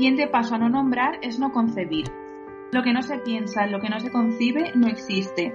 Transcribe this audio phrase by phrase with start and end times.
[0.00, 2.06] siguiente paso a no nombrar es no concebir.
[2.72, 5.54] Lo que no se piensa, lo que no se concibe, no existe.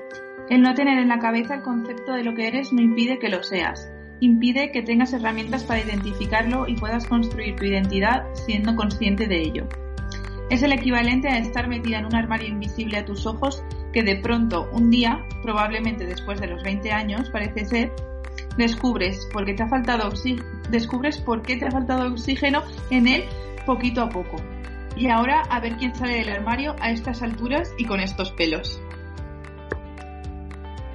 [0.51, 3.29] El no tener en la cabeza el concepto de lo que eres no impide que
[3.29, 3.89] lo seas.
[4.19, 9.67] Impide que tengas herramientas para identificarlo y puedas construir tu identidad siendo consciente de ello.
[10.51, 14.17] Es el equivalente a estar metida en un armario invisible a tus ojos que de
[14.17, 17.91] pronto, un día, probablemente después de los 20 años, parece ser,
[18.59, 20.07] descubres, porque te ha faltado
[20.69, 23.23] descubres por qué te ha faltado oxígeno en él
[23.65, 24.37] poquito a poco.
[24.95, 28.79] Y ahora a ver quién sale del armario a estas alturas y con estos pelos.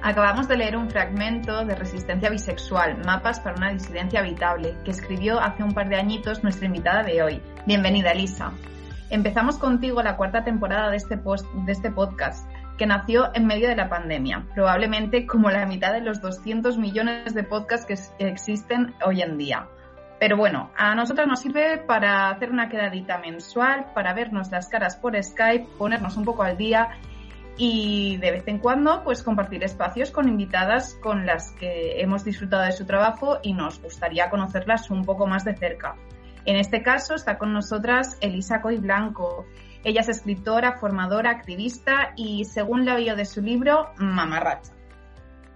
[0.03, 5.39] Acabamos de leer un fragmento de Resistencia Bisexual, Mapas para una disidencia habitable, que escribió
[5.39, 7.41] hace un par de añitos nuestra invitada de hoy.
[7.67, 8.51] Bienvenida, Elisa.
[9.11, 13.67] Empezamos contigo la cuarta temporada de este, post, de este podcast, que nació en medio
[13.67, 17.85] de la pandemia, probablemente como la mitad de los 200 millones de podcasts
[18.17, 19.67] que existen hoy en día.
[20.21, 24.95] Pero bueno, a nosotros nos sirve para hacer una quedadita mensual, para vernos las caras
[24.95, 26.89] por Skype, ponernos un poco al día
[27.57, 32.61] y de vez en cuando pues compartir espacios con invitadas con las que hemos disfrutado
[32.65, 35.95] de su trabajo y nos gustaría conocerlas un poco más de cerca.
[36.45, 39.47] En este caso está con nosotras Elisa Coy Blanco.
[39.83, 44.71] Ella es escritora, formadora, activista y según la bio de su libro, mamarracha.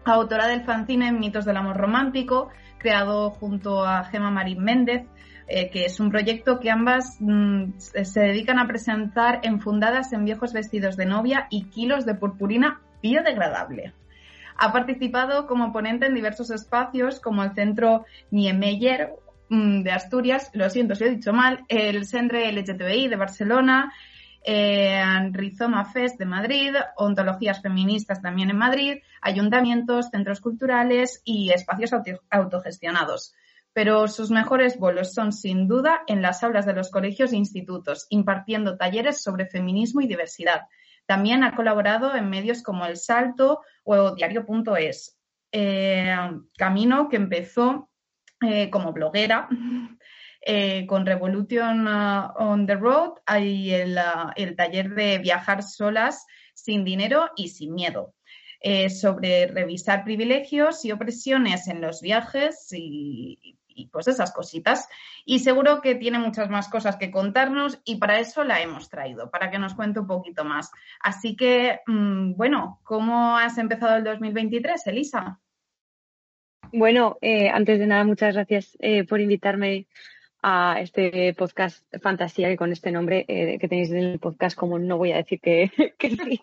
[0.06, 5.08] Autora del fanzine Mitos del Amor Romántico, creado junto a Gema Marín Méndez,
[5.48, 10.54] eh, que es un proyecto que ambas mm, se dedican a presentar enfundadas en viejos
[10.54, 13.94] vestidos de novia y kilos de purpurina biodegradable.
[14.58, 19.14] Ha participado como ponente en diversos espacios como el Centro Niemeyer
[19.50, 23.94] mm, de Asturias, lo siento si he dicho mal, el Centre LGTBI de Barcelona,
[24.46, 31.92] eh, Rizoma Fest de Madrid, ontologías feministas también en Madrid, ayuntamientos, centros culturales y espacios
[32.30, 33.34] autogestionados
[33.76, 38.08] pero sus mejores bolos son sin duda en las aulas de los colegios e institutos,
[38.10, 40.62] impartiendo talleres sobre feminismo y diversidad.
[41.06, 45.20] También ha colaborado en medios como El Salto o Diario.es,
[45.52, 46.16] eh,
[46.58, 47.90] camino que empezó
[48.40, 49.50] eh, como bloguera
[50.46, 56.26] eh, con Revolution uh, on the Road y el, uh, el, taller de viajar solas
[56.54, 58.14] sin dinero y sin miedo.
[58.90, 64.88] sobre revisar privilegios y opresiones en los viajes y, y pues esas cositas.
[65.26, 69.30] Y seguro que tiene muchas más cosas que contarnos y para eso la hemos traído,
[69.30, 70.72] para que nos cuente un poquito más.
[71.02, 75.40] Así que, mm, bueno, ¿cómo has empezado el 2023, Elisa?
[76.72, 79.88] Bueno, eh, antes de nada, muchas gracias eh, por invitarme
[80.48, 84.96] a este podcast fantasía con este nombre eh, que tenéis en el podcast, como no
[84.96, 86.40] voy a decir que, que sí.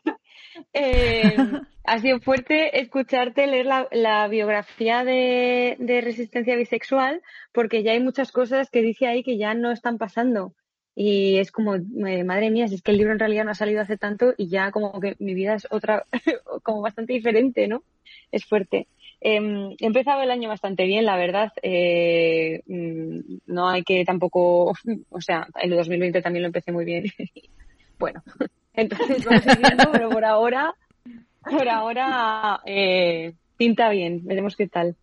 [0.73, 1.37] Eh,
[1.85, 8.71] ha sido fuerte escucharte leer la, biografía de, resistencia bisexual, porque ya hay muchas cosas
[8.71, 10.53] que dice ahí que ya no están pasando.
[10.97, 13.55] Y es como, eh, madre mía, si es que el libro en realidad no ha
[13.55, 16.07] salido hace tanto y ya como que mi vida es otra,
[16.65, 17.85] como bastante diferente, ¿no?
[18.33, 18.89] Es fuerte.
[19.25, 21.53] Em, he empezado el año bastante bien, la verdad.
[21.63, 24.73] Eh, mm, no hay que tampoco,
[25.11, 27.05] o sea, el 2020 también lo empecé muy bien.
[28.01, 28.23] bueno,
[28.75, 30.75] entonces vamos siguiendo, pero por ahora,
[31.49, 34.23] por ahora eh, pinta bien.
[34.25, 34.97] Veremos qué tal.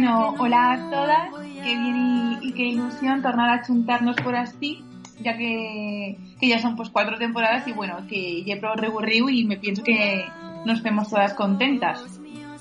[0.00, 1.28] Bueno, hola a todas,
[1.62, 4.82] qué bien y, qué ilusión tornar a juntarnos por así,
[5.20, 9.44] ya que, que ya son pues cuatro temporadas y bueno, que ya he reburrido y
[9.44, 10.24] me pienso que
[10.64, 12.18] nos vemos todas contentas.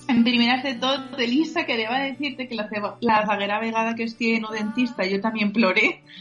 [0.10, 3.96] En primeras de todo, de Lisa, que deba decirte que la, ceba- la zaguera vegada
[3.96, 6.02] que estoy no dentista, yo también ploré.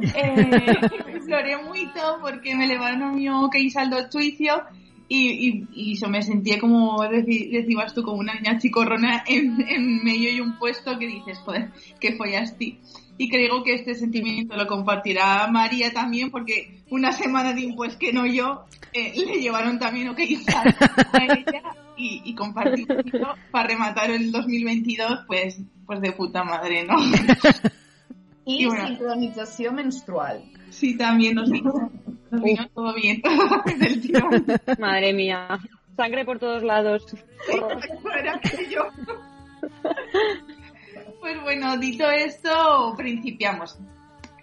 [0.00, 0.76] Eh,
[1.26, 4.62] ploré mucho porque me levaron a mi que hice al juicio
[5.08, 10.04] y, y, y yo me sentía como decías tú, como una niña chicorrona en, en
[10.04, 11.70] medio y un puesto que dices, joder,
[12.00, 12.78] que follaste.
[13.16, 18.26] Y creo que este sentimiento lo compartirá María también, porque una semana después que no
[18.26, 20.18] yo, eh, le llevaron también OK
[21.12, 21.62] a ella
[21.96, 26.96] y, y compartí un poquito para rematar el 2022, pues, pues de puta madre, ¿no?
[28.46, 28.88] Y Y bueno.
[28.88, 30.42] sincronización menstrual.
[30.74, 31.90] Sí, también nos vino,
[32.30, 33.22] nos vino todo bien
[33.78, 34.44] del tirón.
[34.78, 35.58] Madre mía.
[35.96, 37.06] Sangre por todos lados.
[38.18, 38.86] Era aquello.
[41.20, 43.78] Pues bueno, dicho esto, principiamos.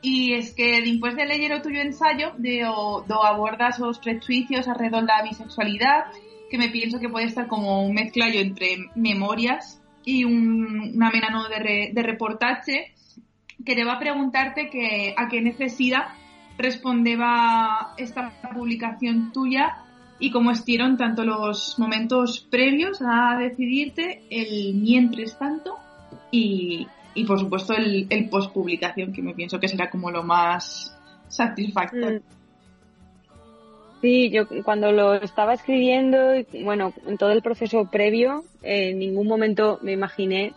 [0.02, 4.68] Y es que después de leer o tuyo ensayo, de o, do abordas os prejuicios
[4.68, 6.06] alrededor da bisexualidad,
[6.50, 11.48] que me pienso que puede estar como un mezclallo entre memorias y un, una menano
[11.50, 12.94] de, re, de reportaje,
[13.64, 16.08] quería preguntarte que a qué necesidad
[16.58, 19.78] respondeba esta publicación tuya
[20.20, 25.78] y cómo estuvieron tanto los momentos previos a decidirte, el mientras tanto
[26.30, 30.24] y, y por supuesto el, el post publicación, que me pienso que será como lo
[30.24, 30.96] más
[31.28, 32.20] satisfactorio.
[32.20, 32.42] Mm.
[34.02, 36.18] Sí, yo cuando lo estaba escribiendo,
[36.64, 40.54] bueno, en todo el proceso previo, en ningún momento me imaginé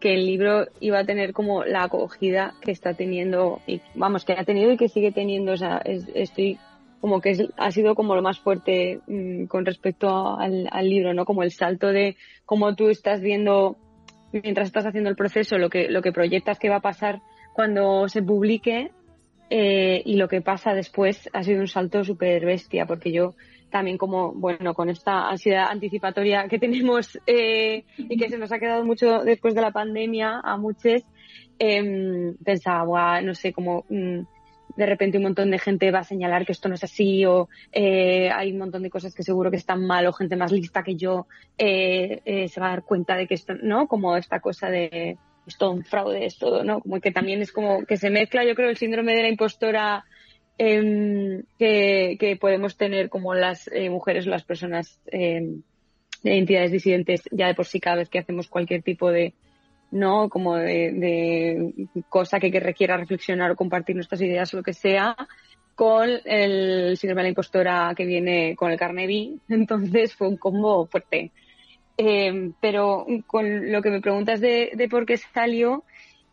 [0.00, 4.32] que el libro iba a tener como la acogida que está teniendo, y vamos, que
[4.32, 5.52] ha tenido y que sigue teniendo.
[5.52, 6.58] O sea, es- estoy
[7.00, 11.14] como que es- ha sido como lo más fuerte mm, con respecto al, al libro,
[11.14, 11.24] ¿no?
[11.24, 13.76] Como el salto de cómo tú estás viendo
[14.32, 17.20] mientras estás haciendo el proceso, lo que, lo que proyectas que va a pasar
[17.54, 18.90] cuando se publique
[19.50, 23.34] eh, y lo que pasa después ha sido un salto súper bestia, porque yo
[23.70, 28.58] también como, bueno, con esta ansiedad anticipatoria que tenemos eh, y que se nos ha
[28.58, 31.02] quedado mucho después de la pandemia a muchos,
[31.58, 34.20] em, pensaba, "Buah, no sé, como mm,
[34.76, 37.48] de repente un montón de gente va a señalar que esto no es así o
[37.72, 40.84] eh, hay un montón de cosas que seguro que están mal o gente más lista
[40.84, 41.26] que yo
[41.56, 43.88] eh, eh, se va a dar cuenta de que esto, ¿no?
[43.88, 45.18] Como esta cosa de
[45.48, 46.80] es todo un fraude, es todo, ¿no?
[46.80, 50.04] Como que también es como que se mezcla, yo creo, el síndrome de la impostora
[50.58, 55.62] em, que, podemos tener como las eh, mujeres o las personas em,
[56.22, 59.34] de entidades disidentes ya de por sí cada vez que hacemos cualquier tipo de
[59.90, 61.72] no como de,
[62.08, 65.16] cosa que, requiera reflexionar o compartir nuestras ideas o lo que sea
[65.74, 69.36] con el síndrome de la impostora que viene con el carnegie.
[69.48, 71.30] Entonces fue un combo fuerte.
[71.96, 75.84] Eh, pero con lo que me preguntas de por qué salió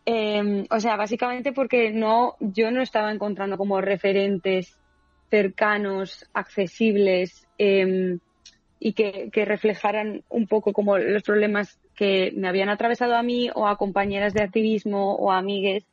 [0.06, 4.78] eh, o sea básicamente porque no yo no estaba encontrando como referentes
[5.30, 8.18] cercanos accesibles eh,
[8.80, 13.50] y que, que reflejaran un poco como los problemas que me habían atravesado a mí
[13.54, 15.86] o a compañeras de activismo o a amigues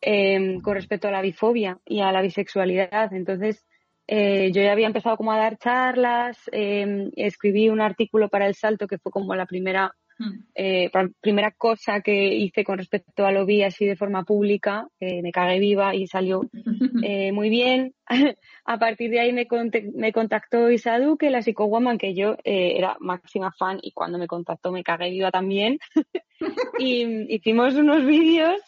[0.00, 3.12] eh, con respecto a la bifobia y a la bisexualidad.
[3.12, 3.64] Entonces,
[4.06, 8.86] eh, yo ya había empezado como a dar charlas, escribí un artículo para El Salto
[8.86, 10.44] que fue como la primera, Mm.
[10.54, 14.88] eh, primera cosa que hice con respecto a lo vi así de forma pública.
[14.98, 16.42] Eh, me cagué viva y salió
[17.04, 17.94] eh, muy bien.
[18.64, 19.46] a partir de ahí me,
[19.94, 24.72] me contactó Isa Duque, la psicowoman, que yo era máxima fan y cuando me contactó
[24.72, 25.78] me cagué viva también.
[26.78, 28.60] y hicimos unos vídeos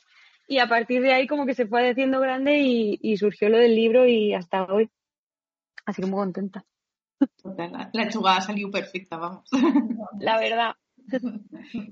[0.47, 3.59] y a partir de ahí como que se fue haciendo grande y, y surgió lo
[3.59, 4.89] del libro y hasta hoy.
[5.85, 6.65] Así que muy contenta.
[7.45, 9.49] La, la chugada salió perfecta, vamos.
[10.19, 10.75] La verdad.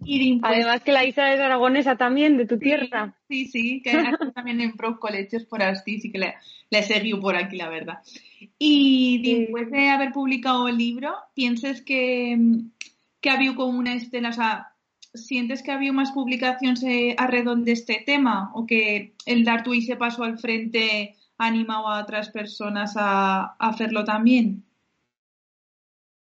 [0.05, 3.15] Y Además que la Isa es aragonesa también, de tu tierra.
[3.29, 6.35] Sí, sí, que aquí también en Pro Colegios por así, sí que le,
[6.71, 7.99] le he seguido por aquí, la verdad.
[8.59, 9.35] Y Sí.
[9.41, 12.39] después de haber publicado el libro, ¿piensas que,
[13.21, 14.69] que ha habido como una escena, o sea,
[15.15, 19.63] sientes que ha habido más publicaciones eh, alrededor de este tema o que el dar
[19.63, 24.65] tu ese paso al frente animado a otras personas a, a hacerlo también?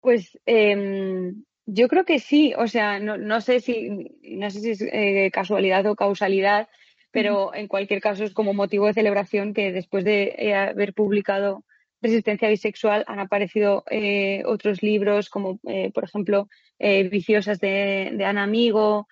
[0.02, 1.34] Pues eh,
[1.66, 3.90] yo creo que sí, o sea, no, no sé si
[4.24, 6.68] no sé si es eh, casualidad o causalidad,
[7.12, 11.64] pero en cualquier caso es como motivo de celebración que después de eh, haber publicado
[12.02, 18.44] Resistencia Bisexual han aparecido eh, otros libros como, eh, por ejemplo, Viciosas de, de Ana
[18.44, 19.08] Amigo,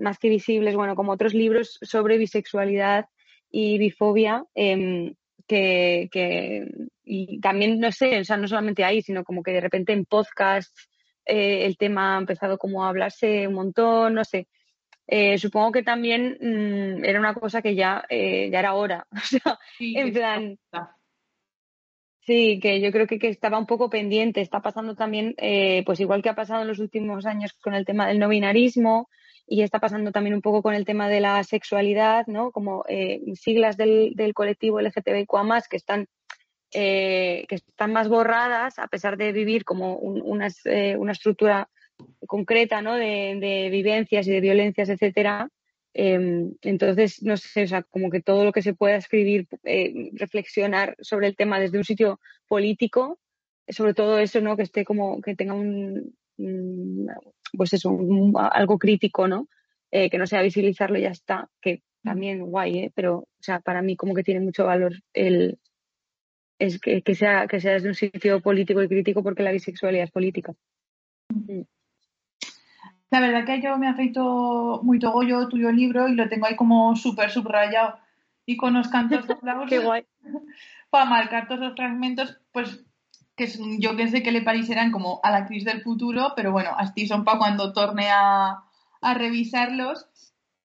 [0.00, 3.06] Más que Visibles, bueno, como otros libros sobre bisexualidad
[3.50, 4.44] y bifobia.
[4.54, 5.14] em,
[5.48, 6.68] que, que
[7.04, 10.04] y también, no sé, o sea, no solamente ahí, sino como que de repente en
[10.04, 10.87] podcasts
[11.28, 14.48] eh, el tema ha empezado como a hablarse un montón, no sé.
[15.10, 19.06] Eh, supongo que también mm, era una cosa que ya, eh, ya era hora.
[19.12, 20.94] O sea, Sí, en plan, está.
[22.20, 24.42] Sí, que yo creo que, que estaba un poco pendiente.
[24.42, 27.86] Está pasando también, eh, pues igual que ha pasado en los últimos años con el
[27.86, 29.08] tema del no binarismo
[29.46, 32.50] y está pasando también un poco con el tema de la sexualidad, ¿no?
[32.52, 32.84] Como
[33.34, 36.06] siglas del, del colectivo LGTBIQA+, que están
[36.72, 41.68] eh, que están más borradas a pesar de vivir como un- unas, eh, una estructura
[42.26, 42.94] concreta ¿no?
[42.94, 45.48] de, de vivencias y de violencias, etcétera.
[45.94, 50.10] Em, entonces, no sé, o sea, como que todo lo que se pueda escribir, eh,
[50.12, 53.18] reflexionar sobre el tema desde un sitio político,
[53.68, 54.56] sobre todo eso, ¿no?
[54.56, 57.08] Que esté como, que tenga un, un-
[57.56, 59.48] pues eso, un- algo crítico, ¿no?
[59.90, 62.92] Eh, que no sea visibilizarlo y ya está, que también guay, ¿eh?
[62.94, 65.58] Pero, o sea, para mí como que tiene mucho valor el,
[66.58, 70.04] es que, que sea, que sea desde un sitio político y crítico porque la bisexualidad
[70.04, 70.54] es política.
[73.10, 76.94] La verdad que yo me afeito muy togollo tuyo libro y lo tengo ahí como
[76.96, 77.98] súper subrayado
[78.44, 80.04] y con los cantos doblados Qué guay.
[80.90, 82.84] para marcar todos los fragmentos, pues
[83.36, 83.46] que
[83.78, 87.24] yo pensé que le parecerán como a la actriz del futuro, pero bueno, así son
[87.24, 88.64] para cuando torne a,
[89.00, 90.08] a revisarlos.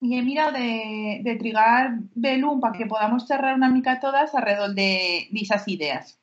[0.04, 5.30] Y he mirado de, trigar Belum para que podamos cerrar una mica todas alrededor de,
[5.32, 6.20] de esas ideas.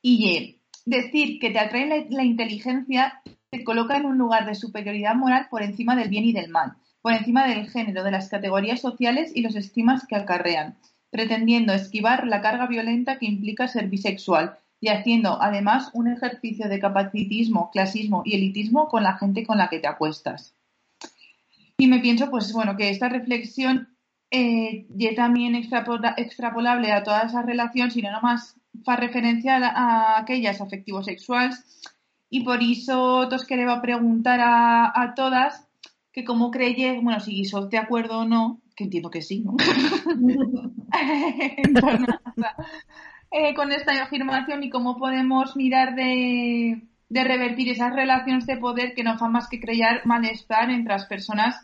[0.00, 3.20] Y decir que te atrae la, la inteligencia
[3.50, 6.74] te coloca en un lugar de superioridad moral por encima del bien y del mal,
[7.02, 10.76] por encima del género, de las categorías sociales y los estigmas que acarrean,
[11.10, 16.78] pretendiendo esquivar la carga violenta que implica ser bisexual y haciendo además un ejercicio de
[16.78, 20.54] capacitismo, clasismo y elitismo con la gente con la que te acuestas.
[21.78, 23.96] Y me pienso, pues bueno, que esta reflexión
[24.30, 29.68] eh, ya también extrapola- extrapolable a toda esa relación, sino nomás fa referencia a,
[30.16, 31.82] a aquellas afectivo-sexuales
[32.30, 35.68] y por eso tos que le va a preguntar a, a todas
[36.12, 39.56] que cómo creyes, bueno, si sos de acuerdo o no, que entiendo que sí, ¿no?
[43.36, 48.92] Eh, con esta afirmación y cómo podemos mirar de, de revertir esas relaciones de poder
[48.92, 51.54] que no fan más que crear malestar entre las personas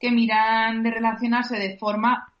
[0.00, 2.32] que miran de relacionarse de forma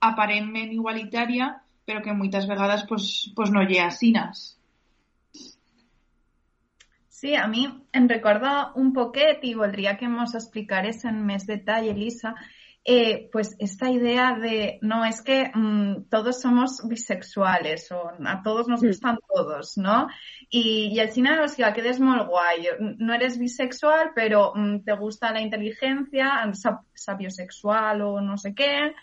[0.00, 4.58] aparentemente igualitaria, pero que muchas vegadas pues, pues no llega asinas.
[7.10, 11.84] Sí, a mi em recorda un poquet i voldria que mos explicares en més detall,
[11.92, 12.32] Elisa,
[12.88, 18.68] eh, pues esta idea de, no, es que mm, todos somos bisexuales o a todos
[18.68, 18.86] nos Mm.
[18.86, 20.06] gustan todos, ¿no?
[20.50, 22.68] Y, y al final, o sea, que eres muy guay.
[22.98, 28.94] No eres bisexual, pero mm, te gusta la inteligencia, sap- sapiosexual o no sé qué.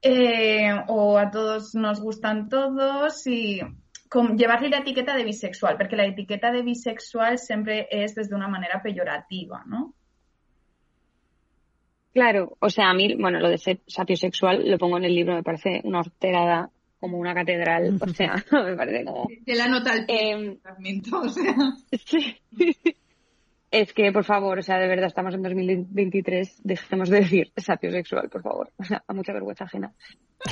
[0.00, 3.60] Eh, o a todos nos gustan todos y
[4.08, 8.78] com llevar-li l'etiqueta de bisexual, perquè la etiqueta de bisexual sempre és des d'una manera
[8.80, 9.96] peyorativa, ¿no?
[12.12, 15.34] Claro, o sea, a mí, bueno, lo de ser sapiosexual lo pongo en el libro,
[15.34, 19.28] me parece una horterada como una catedral, o sea, me parece como...
[19.44, 20.58] Te la nota el Em,
[21.12, 21.54] o sea.
[22.04, 22.36] Sí.
[23.70, 28.30] Es que, por favor, o sea, de verdad, estamos en 2023, dejemos de decir sapiosexual,
[28.30, 28.70] por favor.
[28.78, 29.92] O sea, a mucha vergüenza ajena.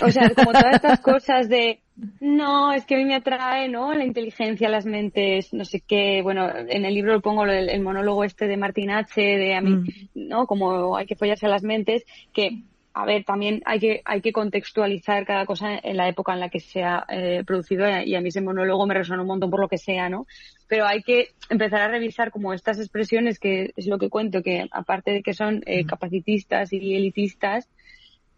[0.03, 1.81] O sea, como todas estas cosas de,
[2.21, 3.95] no, es que a mí me atrae, ¿no?
[3.95, 6.21] La inteligencia, las mentes, no sé qué.
[6.23, 9.63] Bueno, en el libro lo pongo el, el monólogo este de Martín H, de a
[9.63, 10.47] mí, ¿no?
[10.47, 12.05] Como hay que follarse a las mentes,
[12.35, 12.65] que,
[12.99, 16.49] a ver, también hay que, hay que contextualizar cada cosa en la época en la
[16.49, 19.61] que se ha eh, producido y a mí ese monólogo me resonó un montón por
[19.61, 20.27] lo que sea, ¿no?
[20.67, 24.67] Pero hay que empezar a revisar como estas expresiones, que es lo que cuento, que
[24.71, 27.69] aparte de que son eh, capacitistas y elitistas,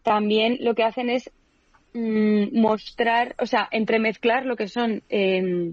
[0.02, 1.30] también lo que hacen es
[1.94, 5.72] mm, mostrar, o sea, entremezclar lo que son eh,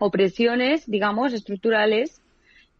[0.00, 2.20] opresiones, digamos, estructurales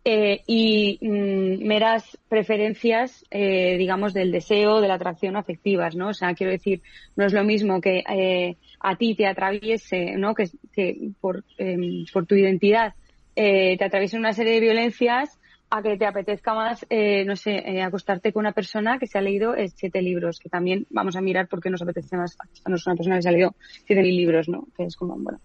[0.04, 6.08] eh, y mm, meras preferencias, eh, digamos, del deseo, de la atracción afectivas, ¿no?
[6.08, 6.82] O sea, quiero decir,
[7.16, 10.34] no es lo mismo que eh, a ti te atraviese, ¿no?
[10.34, 12.94] Que, que por, em, por tu identidad
[13.36, 15.38] eh, te atraviese una serie de violencias
[15.70, 19.18] a que te apetezca más, eh, no sé, eh, acostarte con una persona que se
[19.18, 22.82] ha leído siete libros, que también vamos a mirar por qué nos apetece más acostarnos
[22.82, 23.54] con una persona que se ha leído
[23.86, 24.66] siete mil libros, ¿no?
[24.76, 25.40] Que es como, bueno.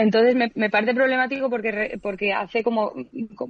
[0.00, 2.94] Entonces me, me parece problemático porque, porque hace como,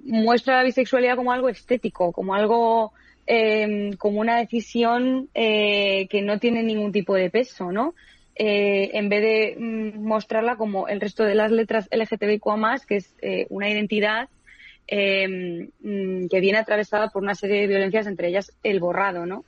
[0.03, 2.93] muestra la bisexualidad como algo estético, como algo,
[3.25, 7.95] eh, como una decisión eh, que no tiene ningún tipo de peso, ¿no?
[8.35, 13.15] Eh, en vez de mm, mostrarla como el resto de las letras LGTBIQA+, que es
[13.23, 14.29] eh, una identidad
[14.89, 19.45] eh, mm, que viene atravesada por una serie de violencias, entre ellas el borrado, ¿no?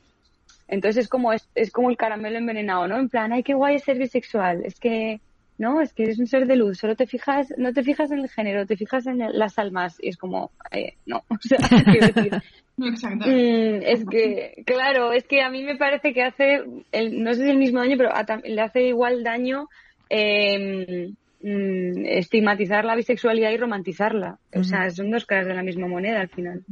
[0.69, 2.97] Entonces es como, es, es como el caramelo envenenado, ¿no?
[2.97, 5.21] En plan, ay, qué guay es ser bisexual, es que,
[5.59, 8.21] no, es que eres un ser de luz, solo te fijas, no te fijas en
[8.21, 11.59] el género, te fijas en el- las almas, y es como, eh, no, o sea,
[11.85, 12.33] quiero decir,
[12.79, 13.29] Exacto.
[13.29, 17.45] Mm, es que, claro, es que a mí me parece que hace, el, no sé
[17.45, 19.69] si el mismo daño, pero a le hace igual daño
[20.09, 24.39] eh, mm, estigmatizar la bisexualidad y romantizarla.
[24.55, 26.65] O sea, son dos caras de la misma moneda al final.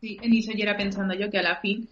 [0.00, 1.88] Sí, en eso yo era pensando yo que a la fin,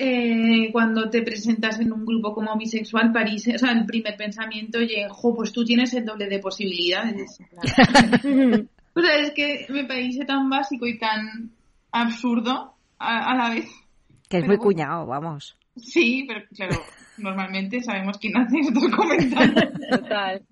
[0.00, 4.78] eh, cuando te presentas en un grupo como bisexual, París, o sea, el primer pensamiento,
[4.78, 7.40] oye, jo, pues tú tienes el doble de posibilidades.
[8.94, 11.50] o sea, es que me parece tan básico y tan
[11.90, 13.68] absurdo a, a la vez.
[14.28, 15.56] Que es Pero muy cuñado, vamos.
[15.74, 16.80] Sí, pero claro,
[17.18, 19.72] normalmente sabemos quién hace estos comentarios.
[19.90, 20.42] Total.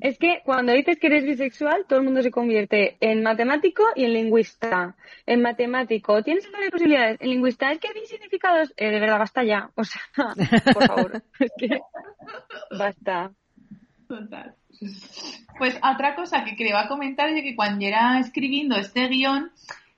[0.00, 4.04] Es que cuando dices que eres bisexual, todo el mundo se convierte en matemático y
[4.04, 4.96] en lingüista.
[5.26, 7.20] En matemático, tienes un de posibilidades.
[7.20, 8.72] En lingüista, es que hay significados.
[8.76, 9.70] Eh, de verdad, basta ya.
[9.74, 10.00] O sea,
[10.72, 11.22] por favor.
[11.40, 11.80] Es que
[12.78, 13.30] basta.
[14.08, 14.54] Total.
[15.58, 19.50] Pues otra cosa que quería comentar es que cuando era escribiendo este guion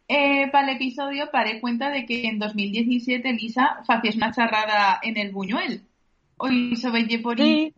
[0.08, 5.16] eh, para el episodio, paré cuenta de que en 2017 Lisa hacías una charrada en
[5.16, 5.82] el Buñuel.
[6.36, 7.72] Hoy se veía por Sí.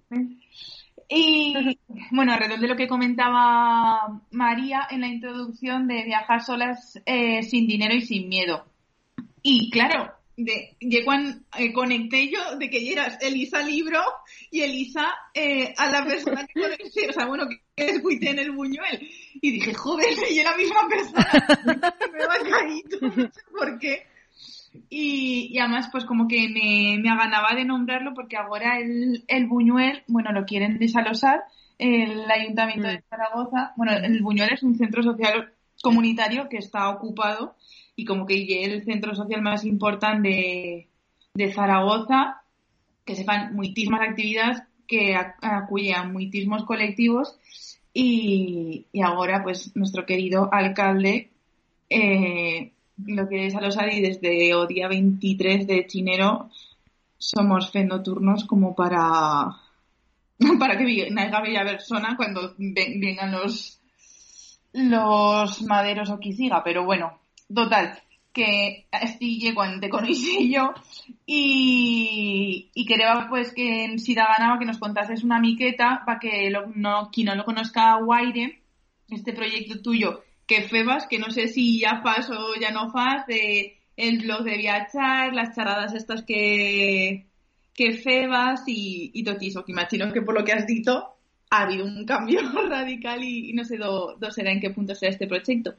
[1.08, 1.78] Y
[2.10, 7.66] bueno, alrededor de lo que comentaba María en la introducción de viajar solas eh, sin
[7.66, 8.64] dinero y sin miedo.
[9.42, 14.00] Y claro, de, de cuando eh, conecté yo de que eras Elisa libro
[14.50, 18.38] y Elisa eh, a la persona que conecté, o sea, bueno, que, que escuché en
[18.38, 19.08] el Buñuel.
[19.40, 21.94] Y dije, joder, y la misma persona.
[22.12, 24.13] me va caído, no sé por qué.
[24.90, 29.46] Y, y además, pues como que me, me aganaba de nombrarlo porque ahora el, el
[29.46, 31.42] Buñuel, bueno, lo quieren desalosar,
[31.78, 35.52] el Ayuntamiento de Zaragoza, bueno, el Buñuel es un centro social
[35.82, 37.56] comunitario que está ocupado
[37.96, 40.88] y como que es el centro social más importante de,
[41.34, 42.42] de Zaragoza,
[43.04, 47.38] que se fan muchísimas actividades que ac- acuye a muchísimos colectivos.
[47.96, 51.30] Y, y ahora pues nuestro querido alcalde
[51.88, 56.50] eh, lo que es a los ADI desde el día 23 de chinero
[57.18, 59.46] somos fe nocturnos como para
[60.58, 63.80] para que haya bella persona cuando ven- vengan los
[64.72, 67.20] los maderos o quisiga, pero bueno,
[67.52, 67.96] total,
[68.32, 70.74] que estoy cuando te conocí yo
[71.24, 76.52] y, y quería pues que si da ganaba que nos contases una miqueta para que
[76.74, 78.60] no, quien no lo conozca Guaire,
[79.08, 83.26] este proyecto tuyo, que febas, que no sé si ya fas o ya no fas,
[83.26, 87.26] de el blog de viajar, las charadas estas que,
[87.74, 91.10] que febas y, y tot que imagino que por lo que has dicho
[91.50, 94.94] ha habido un cambio radical y, y no sé do, do será en qué punto
[94.94, 95.74] será este proyecto.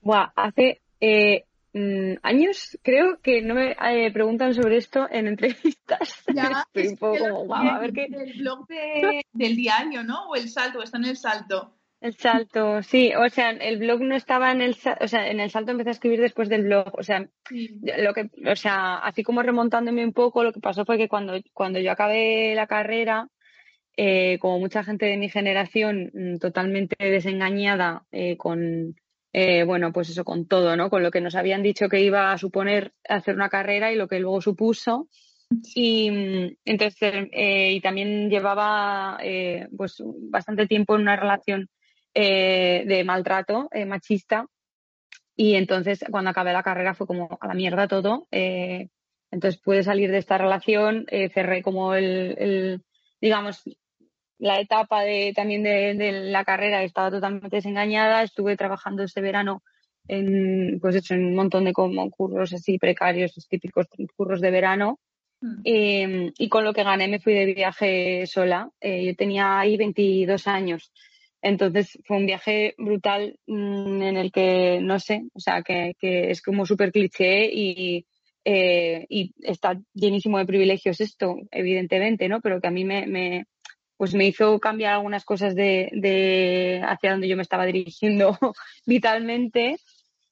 [0.00, 6.22] Buah, hace eh, mm, años creo que no me eh, preguntan sobre esto en entrevistas.
[6.68, 8.04] Estoy un poco como, guau, a ver qué.
[8.04, 10.28] El blog de- del diario, ¿no?
[10.28, 11.74] O el salto, está en el salto.
[12.02, 15.50] El salto, sí, o sea, el blog no estaba en el, o sea, en el
[15.50, 19.40] salto empecé a escribir después del blog, o sea, lo que, o sea, así como
[19.40, 23.28] remontándome un poco, lo que pasó fue que cuando, cuando yo acabé la carrera,
[23.96, 28.96] eh, como mucha gente de mi generación, mm, totalmente desengañada eh, con,
[29.32, 30.90] eh, bueno, pues eso, con todo, ¿no?
[30.90, 34.08] Con lo que nos habían dicho que iba a suponer hacer una carrera y lo
[34.08, 35.08] que luego supuso.
[35.74, 41.68] Y mm, entonces, eh, y también llevaba eh, pues bastante tiempo en una relación
[42.14, 44.46] eh, de maltrato eh, machista.
[45.34, 48.26] Y entonces, cuando acabé la carrera, fue como a la mierda todo.
[48.30, 48.88] eh,
[49.30, 52.82] entonces pude salir de esta relación, cerré como el, el,
[53.18, 53.64] digamos,
[54.36, 58.22] la etapa de, también de, de la carrera, estaba totalmente desengañada.
[58.22, 59.62] Estuve trabajando este verano
[60.08, 64.50] en, pues hecho, en un montón de como curros así precarios, los típicos curros de
[64.50, 64.98] verano.
[65.64, 68.70] Eh, y con lo que gané me fui de viaje sola.
[68.80, 70.92] Eh, yo tenía ahí 22 años.
[71.42, 76.40] Entonces fue un viaje brutal mm, en el que, no sé, o sea, que, es
[76.40, 78.06] como súper cliché y,
[78.44, 82.40] eh, y está llenísimo de privilegios esto, evidentemente, ¿no?
[82.40, 83.46] Pero que a mí me,
[83.96, 88.38] pues me hizo cambiar algunas cosas de, de hacia donde yo me estaba dirigiendo
[88.86, 89.76] vitalmente.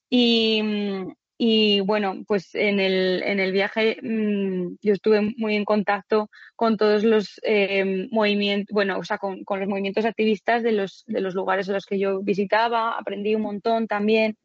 [0.09, 5.65] Y, mm, y bueno, pues en el, en el viaje mm, yo estuve muy en
[5.65, 10.73] contacto con todos los eh, movimientos, bueno, o sea, con, con los movimientos activistas de
[10.73, 14.37] los, de los lugares a los que yo visitaba, aprendí un montón también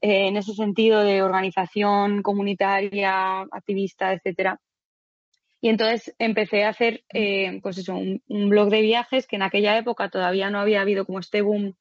[0.00, 4.58] eh, en ese sentido de organización comunitaria, activista, etcétera.
[5.60, 9.42] Y entonces empecé a hacer, eh, pues eso, un, un blog de viajes que en
[9.42, 11.76] aquella época todavía no había habido como este boom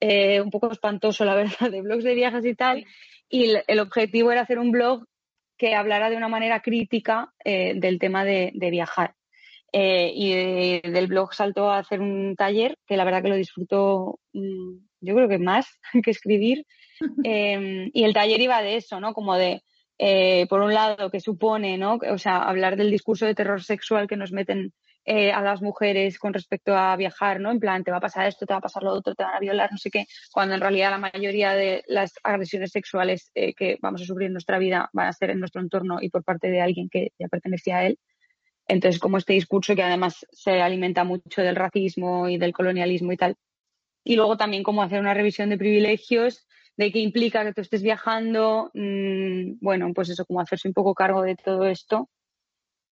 [0.00, 2.84] un poco espantoso, la verdad, de blogs de viajes y tal.
[3.34, 5.06] Y el, objetivo era hacer un blog
[5.58, 9.16] que hablara de una manera crítica eh, del tema de, de viajar.
[9.72, 13.34] Eh, y de- del blog saltó a hacer un taller que la verdad que lo
[13.34, 15.66] disfruto, mm, yo creo que más
[16.04, 16.64] que escribir.
[17.24, 19.14] Eh, y el taller iba de eso, ¿no?
[19.14, 19.62] Como de
[19.98, 21.98] eh, por un lado, que supone, ¿no?
[22.08, 24.72] O sea, hablar del discurso de terror sexual que nos meten
[25.04, 27.50] eh, a las mujeres con respecto a viajar, ¿no?
[27.50, 29.34] En plan, te va a pasar esto, te va a pasar lo otro, te van
[29.34, 33.54] a violar, no sé qué, cuando en realidad la mayoría de las agresiones sexuales eh,
[33.54, 36.24] que vamos a sufrir en nuestra vida van a ser en nuestro entorno y por
[36.24, 37.98] parte de alguien que ya pertenecía a él.
[38.66, 43.16] Entonces, como este discurso que además se alimenta mucho del racismo y del colonialismo y
[43.16, 43.36] tal.
[44.04, 47.82] Y luego también como hacer una revisión de privilegios, de qué implica que tú estés
[47.82, 52.08] viajando, mmm, bueno, pues eso, como hacerse un poco cargo de todo esto.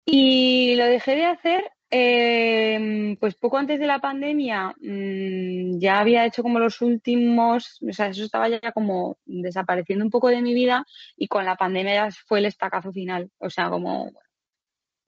[0.06, 6.26] Y lo dejé de hacer, eh, pues poco antes de la pandemia, mmm, ya había
[6.26, 10.54] hecho como los últimos, o sea, eso estaba ya como desapareciendo un poco de mi
[10.54, 10.86] vida
[11.18, 13.32] y con la pandemia ya fue el estacazo final.
[13.40, 14.12] O sea, como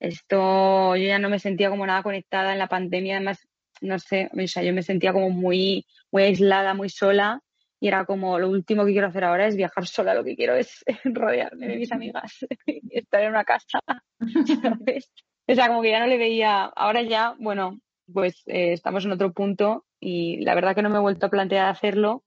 [0.00, 3.46] esto, yo ya no me sentía como nada conectada en la pandemia, además,
[3.80, 7.40] no sé, o sea, yo me sentía como muy, muy aislada, muy sola
[7.78, 10.54] y era como lo último que quiero hacer ahora es viajar sola, lo que quiero
[10.56, 13.80] es rodearme de mis amigas y estar en una casa,
[14.62, 15.10] ¿sabes?
[15.52, 17.78] O sea, como que ya no le veía, ahora ya, bueno,
[18.10, 21.30] pues eh, estamos en otro punto y la verdad que no me he vuelto a
[21.30, 22.24] plantear hacerlo,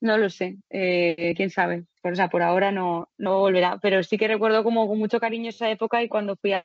[0.00, 4.16] no lo sé, eh, quién sabe, o sea, por ahora no, no volverá, pero sí
[4.16, 6.64] que recuerdo como con mucho cariño esa época y cuando fui a,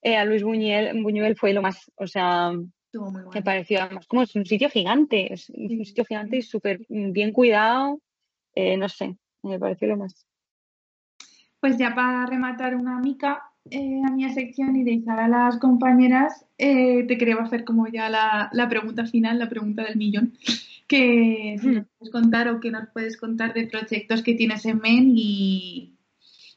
[0.00, 2.52] eh, a Luis Buñuel, Buñuel fue lo más, o sea,
[2.94, 3.28] bueno.
[3.34, 7.32] me pareció además como es un sitio gigante, es un sitio gigante y súper bien
[7.32, 8.00] cuidado,
[8.56, 10.26] no sé, me pareció lo más.
[11.60, 16.46] Pues ya para rematar una mica eh, a mi sección y dejar a las compañeras,
[16.58, 20.34] eh, te quería hacer como ya la, la, pregunta final, la pregunta del millón,
[20.86, 24.78] que si nos puedes contar o que nos puedes contar de proyectos que tienes en
[24.78, 25.94] mente y,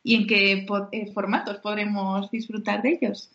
[0.03, 3.29] y en qué eh, formatos podremos disfrutar de ellos.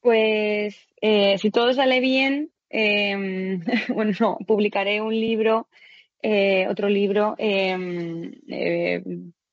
[0.00, 0.76] Pues
[1.40, 3.60] si todo sale bien, eh,
[3.94, 5.68] bueno, no, publicaré un libro,
[6.68, 7.36] otro libro,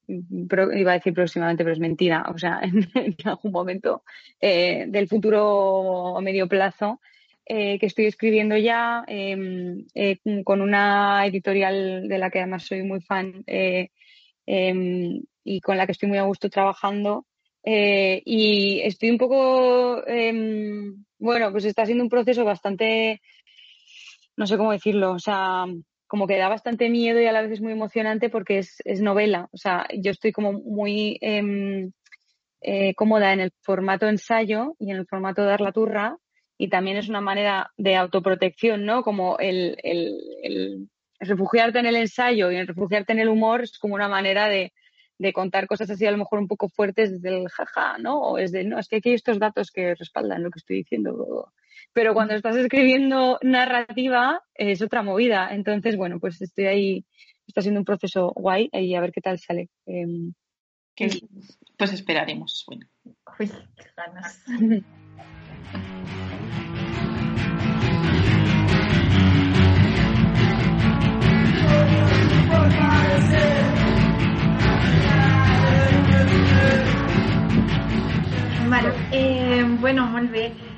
[0.09, 4.03] iba a decir próximamente, pero es mentira, o sea, en, algún momento
[4.41, 6.99] del futuro medio plazo,
[7.45, 9.05] que estoy escribiendo ya
[10.43, 13.43] con una editorial de la que además soy muy fan
[15.43, 17.25] y con la que estoy muy a gusto trabajando.
[17.63, 23.21] Eh, y estoy un poco, eh, bueno, pues está siendo un proceso bastante,
[24.37, 25.65] no sé cómo decirlo, o sea,
[26.09, 28.99] como que da bastante miedo y a la vez es muy emocionante porque es, es
[28.99, 29.47] novela.
[29.51, 31.89] O sea, yo estoy como muy eh,
[32.61, 36.17] eh, cómoda en el formato ensayo y en el formato dar la turra
[36.57, 39.03] y también es una manera de autoprotección, ¿no?
[39.03, 43.77] Como el, el, el refugiarte en el ensayo y el refugiarte en el humor es
[43.77, 44.73] como una manera de
[45.19, 48.21] de contar cosas así a lo mejor un poco fuertes desde el jaja, ¿no?
[48.21, 50.77] O es de, no, es que aquí hay estos datos que respaldan lo que estoy
[50.77, 51.51] diciendo.
[51.93, 55.49] Pero cuando estás escribiendo narrativa es otra movida.
[55.51, 57.05] Entonces, bueno, pues estoy ahí,
[57.47, 59.69] está siendo un proceso guay y a ver qué tal sale.
[59.85, 60.33] Eh,
[61.77, 62.65] pues esperaremos.
[62.67, 62.87] Bueno.
[63.39, 64.43] Uy, qué ganas.
[78.69, 80.68] Vale, eh, bueno, molt bé.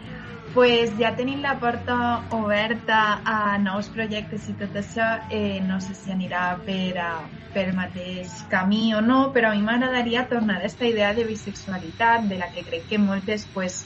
[0.54, 5.08] Pues ja tenim la porta oberta a nous projectes i tot això.
[5.30, 7.12] Eh, no sé si anirà per, a,
[7.54, 12.28] per mateix camí o no, però a mi m'agradaria tornar a aquesta idea de bisexualitat,
[12.28, 13.86] de la que crec que moltes, pues,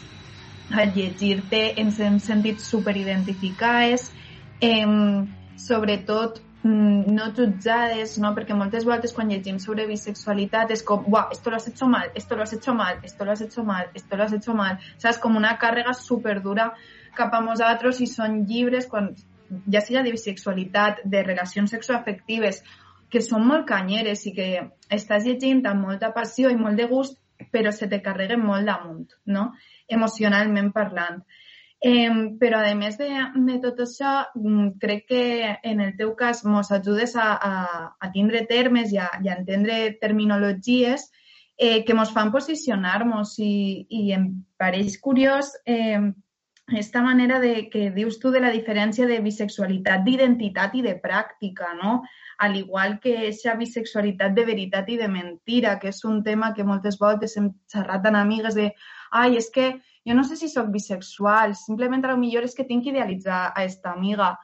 [0.73, 4.09] al llegir-te ens hem sentit superidentificades,
[4.59, 4.85] eh,
[5.55, 8.31] sobretot no jutjades, no?
[8.33, 12.09] perquè moltes voltes quan llegim sobre bisexualitat és com, buah, esto lo has hecho mal,
[12.15, 14.79] esto lo has hecho mal, esto lo has hecho mal, esto lo has hecho mal,
[14.97, 15.19] saps?
[15.21, 16.71] Com una càrrega superdura
[17.15, 19.11] cap a nosaltres i són llibres quan
[19.69, 22.63] ja sigui de bisexualitat, de relacions sexoafectives,
[23.13, 24.49] que són molt canyeres i que
[24.89, 27.19] estàs llegint amb molta passió i molt de gust,
[27.53, 29.51] però se te carreguen molt damunt, no?
[29.87, 31.21] emocionalment parlant.
[31.83, 32.09] Eh,
[32.39, 33.09] però, a més de,
[33.45, 34.13] de tot això,
[34.81, 35.23] crec que
[35.63, 37.53] en el teu cas ens ajudes a, a,
[37.99, 41.09] a tindre termes i a, i a entendre terminologies
[41.57, 46.11] eh, que ens fan posicionar-nos i, i em pareix curiós eh,
[46.73, 51.75] esta manera de que dius tu de la diferència de bisexualitat d'identitat i de pràctica,
[51.77, 52.01] no?
[52.41, 56.65] Al igual que aquesta bisexualitat de veritat i de mentira, que és un tema que
[56.65, 58.71] moltes voltes hem xerrat amb amigues de
[59.11, 62.65] ai, és que jo no sé si sóc bisexual, simplement a lo millor és que
[62.65, 64.35] tinc que idealitzar a esta amiga.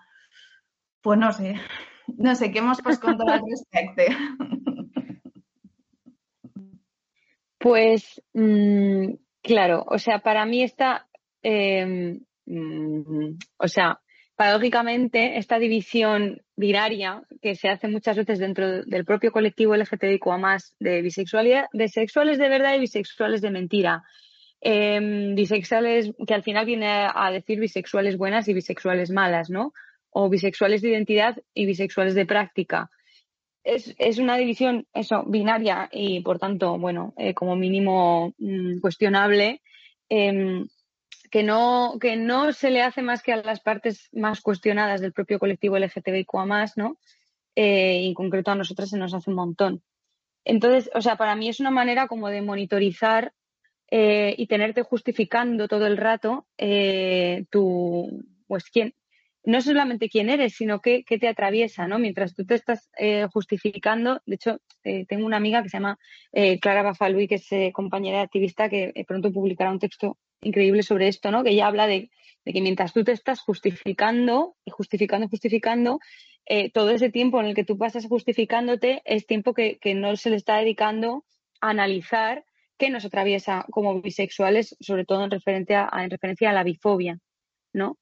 [1.01, 1.55] Pues no sé,
[2.17, 4.09] no sé, què mos pots contar al respecte?
[7.61, 11.07] Pues, mmm, claro, o sea, para mí esta,
[11.43, 12.17] eh,
[13.57, 14.01] o sea,
[14.35, 21.03] paradójicamente, esta división binaria que se hace muchas veces dentro del propio colectivo LGTBIQA de
[21.03, 24.03] bisexualidad, de sexuales de verdad y bisexuales de mentira.
[24.63, 29.73] Em, bisexuales, que al final viene a decir bisexuales buenas y bisexuales malas, ¿no?
[30.11, 32.91] O bisexuales de identidad y bisexuales de práctica.
[33.63, 39.61] Es, es una división, eso, binaria y, por tanto, bueno, eh, como mínimo mm, cuestionable.
[40.09, 40.67] Em,
[41.31, 45.13] que no, que no se le hace más que a las partes más cuestionadas del
[45.13, 46.97] propio colectivo LGTBIQA, ¿no?
[47.55, 49.81] Eh, y en concreto a nosotras se nos hace un montón.
[50.43, 53.33] Entonces, o sea, para mí es una manera como de monitorizar
[53.91, 58.95] eh, y tenerte justificando todo el rato eh, tu, pues quién,
[59.43, 61.97] no solamente quién eres, sino qué, qué te atraviesa, ¿no?
[61.97, 65.97] Mientras tú te estás eh, justificando, de hecho, eh, tengo una amiga que se llama
[66.31, 71.31] eh, Clara Bafalui, que es compañera activista, que pronto publicará un texto increíble sobre esto,
[71.31, 71.43] ¿no?
[71.43, 72.09] Que ella habla de,
[72.45, 75.99] que mientras tú te estás justificando justificando, justificando,
[76.73, 80.31] todo ese tiempo en el que tú pasas justificándote es tiempo que, que no se
[80.31, 81.23] le está dedicando
[81.61, 82.43] a analizar
[82.81, 87.19] qué nos atraviesa como bisexuales, sobre todo en referencia a, la bifobia,
[87.73, 87.99] ¿no?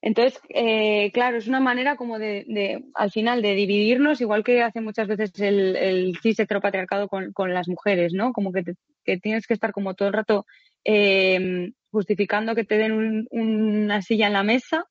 [0.00, 4.80] Entonces, eh, claro, es una manera como de, al final, de dividirnos, igual que hace
[4.80, 8.32] muchas veces el, el cis heteropatriarcado con, las mujeres, ¿no?
[8.32, 8.64] Como que,
[9.04, 10.46] que, tienes que estar como todo el rato
[10.84, 14.84] eh, justificando que te den un, una silla en la mesa.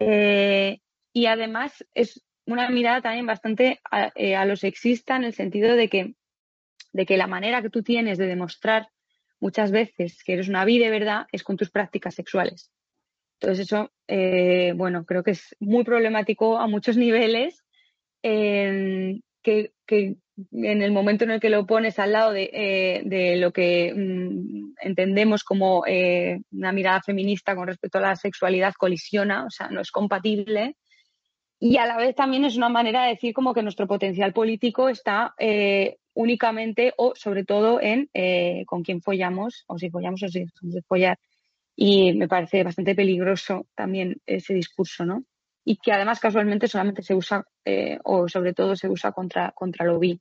[0.00, 0.78] Eh,
[1.12, 5.76] y además es una mirada también bastante a, eh, a, lo sexista en el sentido
[5.76, 6.14] de que,
[6.92, 8.88] de que la manera que tú tienes de demostrar
[9.40, 12.70] muchas veces que eres una vida de verdad es con tus prácticas sexuales.
[13.40, 17.64] Entonces eso, eh, bueno, creo que es muy problemático a muchos niveles,
[18.22, 20.16] que, que,
[20.52, 23.92] en el momento en el que lo pones al lado de, eh, de lo que
[23.94, 29.68] mm, entendemos como eh, una mirada feminista con respecto a la sexualidad colisiona, o sea,
[29.68, 30.76] no es compatible.
[31.58, 34.88] Y a la vez también es una manera de decir como que nuestro potencial político
[34.88, 35.34] está
[36.14, 38.08] únicamente o sobre todo en
[38.66, 41.18] con quién follamos, o si follamos o si dejamos de follar
[41.82, 45.24] y me parece bastante peligroso también ese discurso, ¿no?
[45.64, 49.86] Y que además casualmente solamente se usa, eh, o sobre todo se usa contra, contra
[49.86, 50.20] lo bi.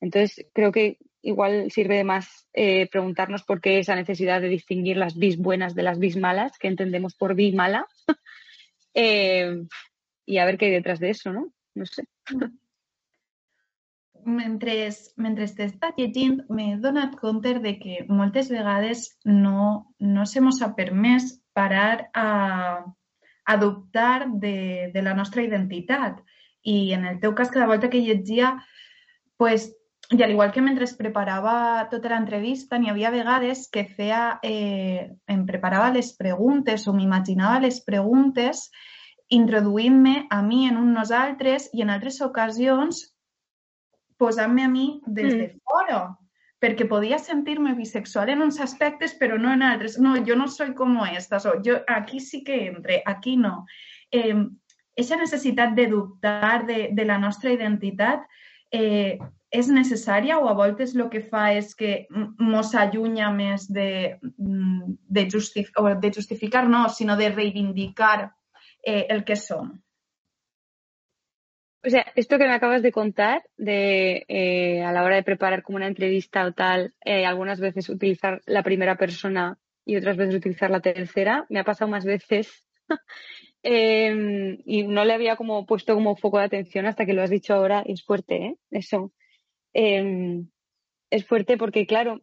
[0.00, 4.96] Entonces, creo que igual sirve de más eh, preguntarnos por qué esa necesidad de distinguir
[4.96, 7.86] las bis buenas de las bis malas, que entendemos por bi mala,
[8.94, 9.62] eh,
[10.26, 11.52] y a ver qué hay detrás de eso, ¿no?
[11.74, 12.02] No sé.
[14.24, 14.74] Mentre,
[15.16, 20.72] mentre t'estàs llegint m'he donat compte de que moltes vegades no, no se mos ha
[20.76, 22.84] permès parar a,
[23.44, 26.20] a dubtar de, de la nostra identitat.
[26.62, 28.56] I en el teu cas, cada volta que llegia,
[29.36, 29.70] pues,
[30.10, 35.10] i al igual que mentre es preparava tota l'entrevista, n'hi havia vegades que feia, eh,
[35.30, 38.68] em preparava les preguntes o m'imaginava les preguntes
[39.30, 43.04] introduint-me a mi en un nosaltres i en altres ocasions
[44.20, 45.60] posant-me a mi des de mm.
[45.64, 46.00] fora,
[46.60, 49.96] perquè podia sentir-me bisexual en uns aspectes, però no en altres.
[49.98, 53.64] No, jo no soy como esta, so, jo aquí sí que entre, aquí no.
[54.12, 54.36] Eh,
[55.00, 58.26] esa necessitat de dubtar de, de la nostra identitat
[58.70, 59.16] eh,
[59.50, 62.06] és necessària o a voltes el que fa és que
[62.38, 68.30] mos allunya més de, mm, de, justif o de justificar, no, sinó de reivindicar
[68.84, 69.72] eh, el que som?
[71.82, 75.62] O sea, esto que me acabas de contar, de eh, a la hora de preparar
[75.62, 80.34] como una entrevista o tal, eh, algunas veces utilizar la primera persona y otras veces
[80.34, 82.66] utilizar la tercera, me ha pasado más veces
[83.62, 87.30] eh, y no le había como puesto como foco de atención hasta que lo has
[87.30, 88.56] dicho ahora y es fuerte, ¿eh?
[88.70, 89.12] Eso.
[89.72, 90.50] Em,
[91.10, 92.20] es fuerte porque, claro,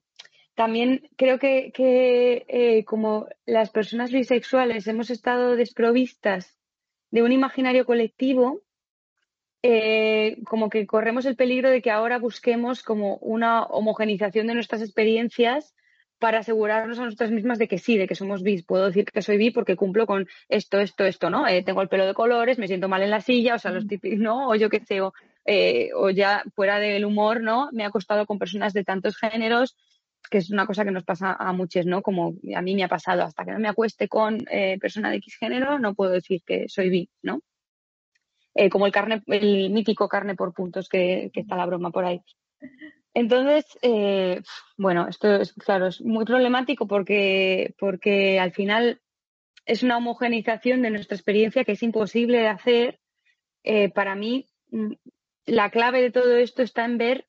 [0.55, 6.57] también creo que, que eh, como las personas bisexuales hemos estado desprovistas
[7.11, 8.61] de un imaginario colectivo,
[9.63, 14.81] eh, como que corremos el peligro de que ahora busquemos como una homogenización de nuestras
[14.81, 15.73] experiencias
[16.19, 18.63] para asegurarnos a nosotras mismas de que sí, de que somos bis.
[18.63, 21.47] Puedo decir que soy bi porque cumplo con esto, esto, esto, ¿no?
[21.47, 23.87] Eh, tengo el pelo de colores, me siento mal en la silla, o sea, los
[23.87, 24.49] típicos, ¿no?
[24.49, 25.13] O yo qué sé, o,
[25.45, 27.69] eh, o ya fuera del humor, ¿no?
[27.71, 29.75] Me ha costado con personas de tantos géneros,
[30.29, 32.01] que es una cosa que nos pasa a muchos, ¿no?
[32.01, 35.17] Como a mí me ha pasado, hasta que no me acueste con eh, persona de
[35.17, 37.41] X género, no puedo decir que soy bi, ¿no?
[38.59, 42.23] Eh, como el, carne, el mítico carne por puntos que, está la broma por ahí.
[43.13, 44.41] Entonces, eh,
[44.77, 48.99] bueno, esto es, claro, es muy problemático porque, porque al final
[49.67, 52.99] es una homogenización de nuestra experiencia que es imposible de hacer.
[53.63, 54.93] Eh, para mí, mm,
[55.45, 57.27] la clave de todo esto está en ver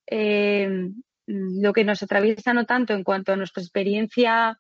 [1.26, 4.58] lo que nos atraviesa no tanto en cuanto a nuestra experiencia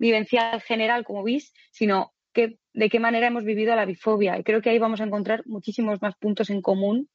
[0.00, 4.38] vivencial general como vis, sino qué de qué manera hemos vivido la bifobia.
[4.38, 7.08] Y creo que ahí vamos a encontrar muchísimos más puntos en común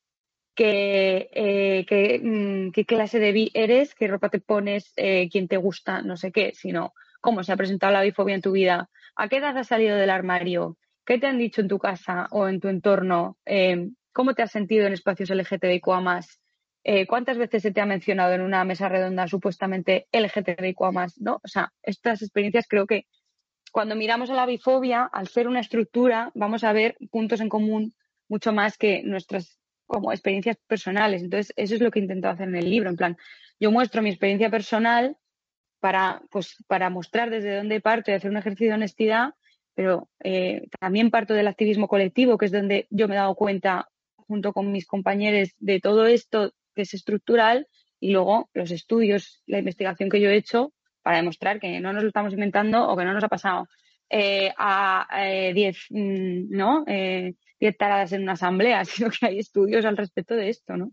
[0.56, 5.56] que, eh, mm, qué clase de bi eres, qué ropa te pones, eh, quién te
[5.56, 9.30] gusta, no sé qué, sino cómo se ha presentado la bifobia en tu vida, a
[9.30, 12.60] qué edad has salido del armario, qué te han dicho en tu casa o en
[12.60, 16.42] tu entorno, eh, cómo te has sentido en espacios LGTBIQA más,
[17.08, 21.36] cuántas veces se te ha mencionado en una mesa redonda supuestamente LGTBIQA ¿no?
[21.42, 23.06] O sea, estas experiencias creo que
[23.74, 27.96] cuando miramos a la bifobia, al ser una estructura, vamos a ver puntos en común
[28.30, 31.24] mucho más que nuestras como experiencias personales.
[31.24, 32.92] Entonces, eso es lo que intento hacer en el libro.
[32.92, 33.18] En plan,
[33.60, 35.18] yo muestro mi experiencia personal
[35.80, 39.34] para, pues, para mostrar desde dónde parto y hacer un ejercicio de honestidad,
[39.74, 43.90] pero eh, también parto del activismo colectivo, que es donde yo me he dado cuenta,
[44.16, 47.68] junto con mis compañeros, de todo esto que es estructural,
[48.00, 52.04] y luego los estudios, la investigación que yo he hecho para demostrar que no nos
[52.04, 53.68] lo estamos inventando o que no nos ha pasado
[54.10, 55.08] eh, a
[55.54, 56.86] 10 eh, mm, ¿no?
[57.78, 60.92] taradas en una asamblea, sino que hay estudios al respecto de esto, ¿no?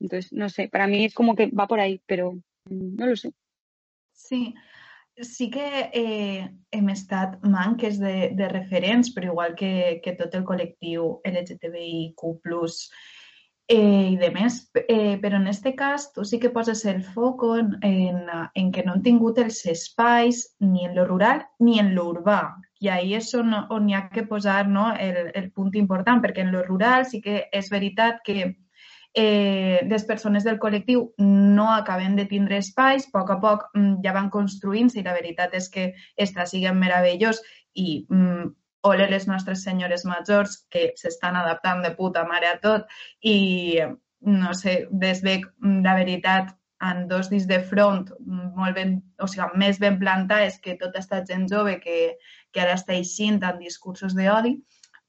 [0.00, 3.32] Entonces, no sé, para mí es como que va por ahí, pero no lo sé.
[4.12, 4.54] Sí,
[5.16, 10.44] sí que eh, hem estat manques de, de referents, però igual que, que tot el
[10.44, 12.20] col·lectiu LGTBIQ+,
[13.68, 14.58] eh, i de més.
[14.86, 18.22] Eh, però en aquest cas tu sí que poses el foc en, en,
[18.54, 22.40] en que no han tingut els espais ni en lo rural ni en lo urbà,
[22.80, 26.44] i ahí és on, on hi ha que posar no, el, el punt important, perquè
[26.44, 28.54] en lo rural sí que és veritat que
[29.16, 34.02] eh, les persones del col·lectiu no acaben de tindre espais, a poc a poc mm,
[34.04, 35.88] ja van construint-se i la veritat és que
[36.20, 37.40] està siguent meravellós
[37.74, 38.52] i mm,
[38.86, 42.86] ole les nostres senyores majors que s'estan adaptant de puta mare a tot
[43.22, 43.80] i
[44.26, 49.78] no sé, desbec la veritat en dos dits de front molt ben, o sigui, més
[49.80, 52.16] ben plantades que tota aquesta gent jove que,
[52.52, 54.56] que ara està eixint en discursos d'odi,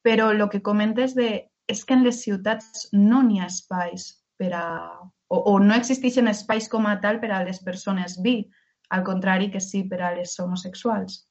[0.04, 4.10] però el que comentes de, és que en les ciutats no n'hi ha espais
[4.40, 4.68] per a,
[5.28, 8.40] o, o no existeixen espais com a tal per a les persones bi,
[8.90, 11.27] al contrari que sí per a les homosexuals.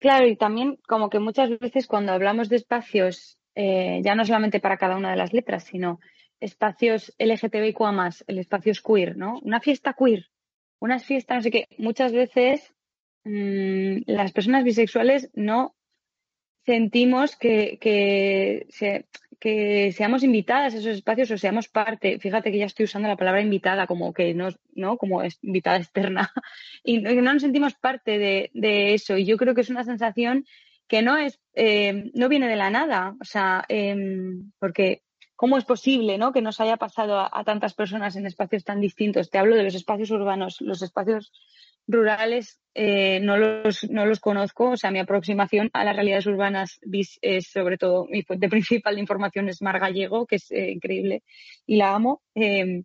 [0.00, 4.60] Claro, y también como que muchas veces cuando hablamos de espacios, eh, ya no solamente
[4.60, 5.98] para cada una de las letras, sino
[6.40, 9.40] espacios LGTBIQ más, el espacio es queer, ¿no?
[9.42, 10.26] Una fiesta queer,
[10.78, 11.66] unas fiestas, no sé qué.
[11.78, 12.72] Muchas veces
[13.24, 15.74] mmm, las personas bisexuales no
[16.64, 19.06] sentimos que, que, se,
[19.38, 22.18] que, seamos invitadas a esos espacios o seamos parte.
[22.18, 24.96] Fíjate que ya estoy usando la palabra invitada como que no, ¿no?
[24.96, 26.32] Como invitada externa.
[26.84, 29.16] Y no nos sentimos parte de, de eso.
[29.18, 30.44] Y yo creo que es una sensación
[30.86, 33.14] que no es, eh, no viene de la nada.
[33.20, 33.94] O sea, eh,
[34.58, 35.02] porque
[35.38, 36.32] cómo es posible ¿no?
[36.32, 39.30] que nos haya pasado a, tantas personas en espacios tan distintos.
[39.30, 41.32] Te hablo de los espacios urbanos, los espacios
[41.88, 46.78] rurales eh, no, los, no los conozco, o sea, mi aproximación a las realidades urbanas
[47.22, 51.24] es sobre todo, mi fuente principal de información es Mar Gallego, que es eh, increíble
[51.66, 52.22] y la amo.
[52.36, 52.84] Eh,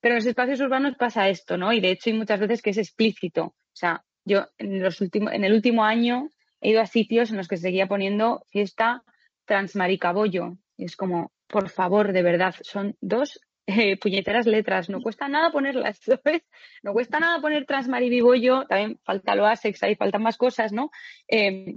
[0.00, 1.72] pero en los espacios urbanos pasa esto, ¿no?
[1.72, 3.44] Y de hecho hay muchas veces que es explícito.
[3.44, 7.36] O sea, yo en, los últimos, en el último año he ido a sitios en
[7.36, 9.02] los que seguía poniendo fiesta
[9.44, 10.56] transmaricabollo.
[10.76, 15.50] Y es como, por favor, de verdad, son dos eh, puñeteras letras, no cuesta nada
[15.50, 16.00] ponerlas.
[16.82, 20.90] No cuesta nada poner transmaribibollo, también falta lo asex, ahí faltan más cosas, ¿no?
[21.28, 21.76] Eh,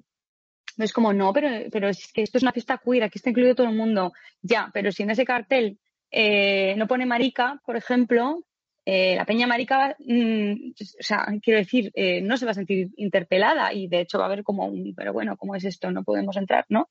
[0.78, 3.56] es como, no, pero, pero es que esto es una fiesta queer, aquí está incluido
[3.56, 4.12] todo el mundo.
[4.42, 5.80] Ya, pero si en ese cartel
[6.12, 8.44] eh, no pone marica, por ejemplo,
[8.86, 12.90] eh, la peña marica, mmm, o sea, quiero decir, eh, no se va a sentir
[12.98, 15.92] interpelada y de hecho va a haber como un, pero bueno, ¿cómo es esto?
[15.92, 16.90] No podemos entrar, ¿no?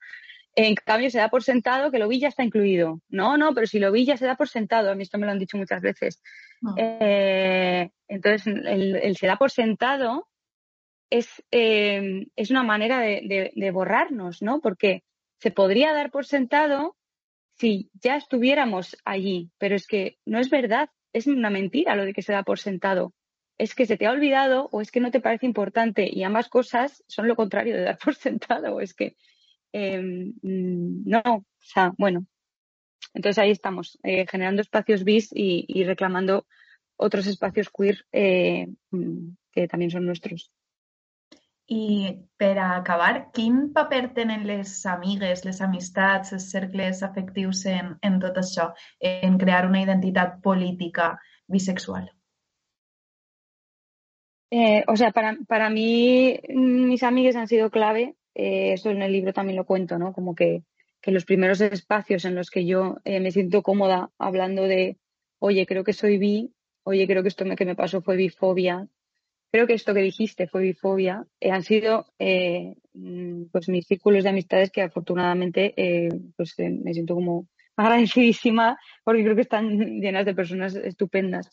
[0.59, 3.03] En cambio, se da por sentado que lo vi ya está incluido.
[3.11, 4.90] No, no, pero si lo vi ya se da por sentado.
[4.90, 6.23] A mí esto me lo han dicho muchas veces.
[6.62, 6.75] No.
[6.79, 10.29] Eh, entonces, el, el, se da por sentado
[11.11, 14.61] es, eh, es una manera de, de, de, borrarnos, ¿no?
[14.62, 15.05] Porque
[15.38, 16.97] se podría dar por sentado
[17.59, 22.14] si ya estuviéramos allí, pero es que no es verdad, es una mentira lo de
[22.14, 23.12] que se da por sentado.
[23.59, 26.49] Es que se te ha olvidado o es que no te parece importante y ambas
[26.49, 28.81] cosas son lo contrario de dar por sentado.
[28.81, 29.16] Es que
[29.77, 32.27] eh, no, o sea, bueno.
[33.12, 36.47] Entonces ahí estamos, eh, generando espacios bis y, y, reclamando
[36.97, 38.69] otros espacios queer eh,
[39.53, 40.51] que también son nuestros.
[41.69, 47.97] I per a acabar, quin paper tenen les amigues, les amistats, els cercles afectius en,
[48.03, 48.69] en tot això,
[49.01, 51.16] en crear una identitat política
[51.49, 52.07] bisexual?
[54.51, 59.12] Eh, o sea, para, para mí mis amigues han sido clave eh, eso en el
[59.12, 60.12] libro también lo cuento, ¿no?
[60.12, 60.62] Como que,
[61.01, 64.99] que los primeros espacios en los que yo eh, me siento cómoda hablando de,
[65.39, 66.53] oye, creo que soy bi,
[66.84, 68.89] oye, creo que esto me, que me pasó fue bifobia,
[69.57, 74.30] creo que esto que dijiste, fobifobia, eh, han sido eh, mm, pues mis círculos de
[74.30, 80.34] amistades que afortunadamente eh, pues me siento como agradecidísima porque creo que están llenas de
[80.34, 81.51] personas estupendas.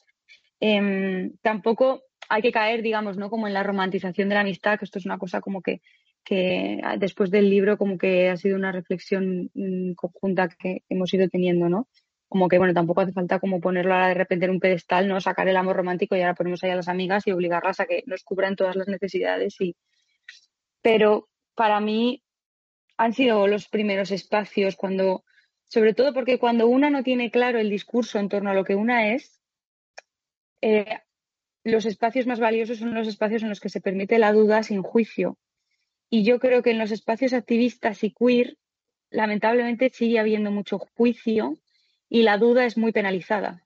[0.59, 3.29] Em, tampoco hay que caer, digamos, ¿no?
[3.29, 5.81] Como en la romantización de la amistad, que esto es una cosa como que,
[6.24, 11.28] que después del libro como que ha sido una reflexión mm, conjunta que hemos ido
[11.28, 11.88] teniendo, ¿no?
[12.28, 15.21] Como que, bueno, tampoco hace falta como ponerlo ahora de repente en un pedestal, ¿no?
[15.21, 18.03] Sacar el amor romántico y ahora ponemos ahí a las amigas y obligarlas a que
[18.07, 19.76] nos cubran todas las necesidades y...
[20.82, 22.24] Pero para mí
[22.97, 25.24] han sido los primeros espacios cuando,
[25.65, 28.76] sobre todo porque cuando una no tiene claro el discurso en torno a lo que
[28.76, 29.39] una es,
[30.61, 30.99] eh,
[31.63, 34.82] los espacios más valiosos son los espacios en los que se permite la duda sin
[34.82, 35.38] juicio.
[36.16, 38.55] Y yo creo que en los espacios activistas y queer,
[39.09, 41.57] lamentablemente sigue habiendo mucho juicio
[42.07, 43.66] y la duda es muy penalizada.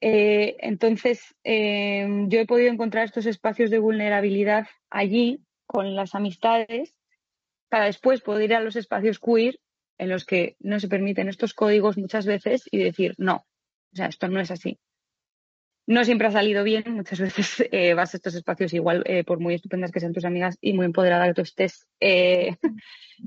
[0.00, 6.96] Eh, entonces, eh, yo he podido encontrar estos espacios de vulnerabilidad allí con las amistades
[7.68, 9.60] para después poder ir a los espacios queer
[9.96, 13.46] en los que no se permiten estos códigos muchas veces y decir, no,
[13.92, 14.80] o sea, esto no es así.
[15.90, 19.40] No siempre ha salido bien, muchas veces eh, vas a estos espacios igual, eh, por
[19.40, 22.56] muy estupendas que sean tus amigas y muy empoderada que tú estés, eh,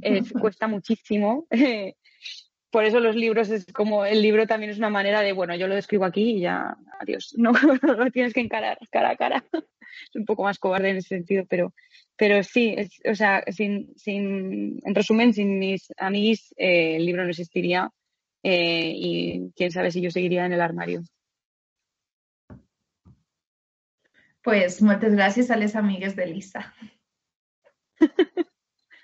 [0.02, 1.46] es- cuesta muchísimo.
[2.72, 5.68] Por eso los libros es como, el libro también es una manera de, bueno, yo
[5.68, 9.44] lo describo aquí y ya, adiós, no, lo tienes que encarar cara a cara.
[9.54, 11.74] Es un poco más cobarde en ese sentido, pero,
[12.16, 17.24] pero sí, es- o sea, sin, sin, en resumen, sin mis amigos eh, el libro
[17.24, 17.92] no existiría
[18.42, 21.02] eh, y quién sabe si yo seguiría en el armario.
[24.44, 26.74] Pues moltes gràcies a les amigues de Lisa.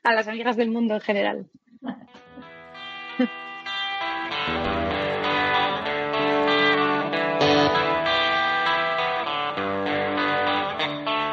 [0.03, 1.49] A las amigas del mundo en general.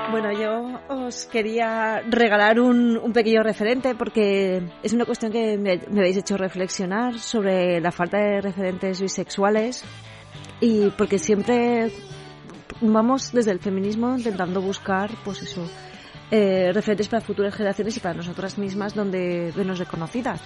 [0.09, 5.77] Bueno, yo os quería regalar un, un pequeño referente porque es una cuestión que me,
[5.91, 9.85] me habéis hecho reflexionar sobre la falta de referentes bisexuales
[10.61, 11.91] y porque siempre
[12.81, 15.69] vamos desde el feminismo intentando buscar, pues eso,
[16.31, 20.41] eh, referentes para futuras generaciones y para nosotras mismas donde vernos reconocidas.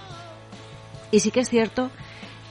[1.11, 1.91] Y sí que es cierto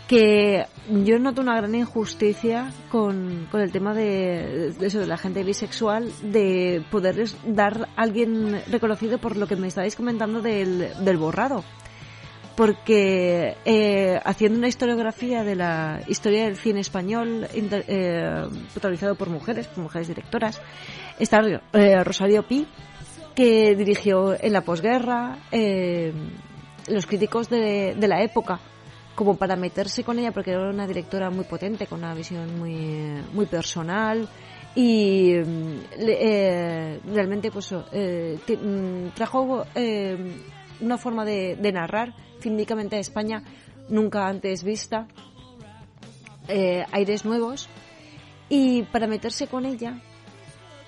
[0.07, 5.43] que yo noto una gran injusticia con, con el tema de, eso de la gente
[5.43, 11.63] bisexual de poderles dar a alguien reconocido por lo que me estabais comentando del borrado
[12.60, 19.30] porque eh, haciendo una historiografía de la historia del cine español inter- eh, protagonizado por
[19.30, 20.62] mujeres, por mujeres directoras,
[21.18, 21.39] está
[21.72, 22.68] eh, Rosario Pi,
[23.34, 25.38] que dirigió en la posguerra
[26.89, 28.60] los críticos de, la época
[29.16, 33.45] como para meterse con ella porque era una directora muy potente con una visión muy
[33.45, 34.28] personal
[34.76, 39.66] y mm, eh, realmente pues mm, trajo
[40.82, 43.43] una forma de narrar fílmicamente a España
[43.89, 45.07] nunca antes vista
[46.47, 47.69] eh, aires nuevos.
[48.49, 50.01] Y para meterse con ella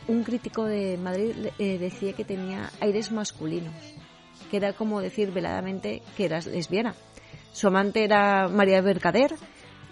[0.07, 3.75] un crítico de Madrid eh, decía que tenía aires masculinos
[4.51, 6.93] que era como decir veladamente que era lesbiana.
[7.53, 9.33] Su amante era María Mercader,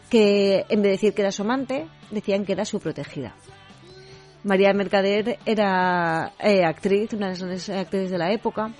[0.09, 3.35] que en vez de decir que era su amante, decían que era su protegida.
[4.43, 8.71] María Mercader era eh, actriz, una de las grandes actrices de la época,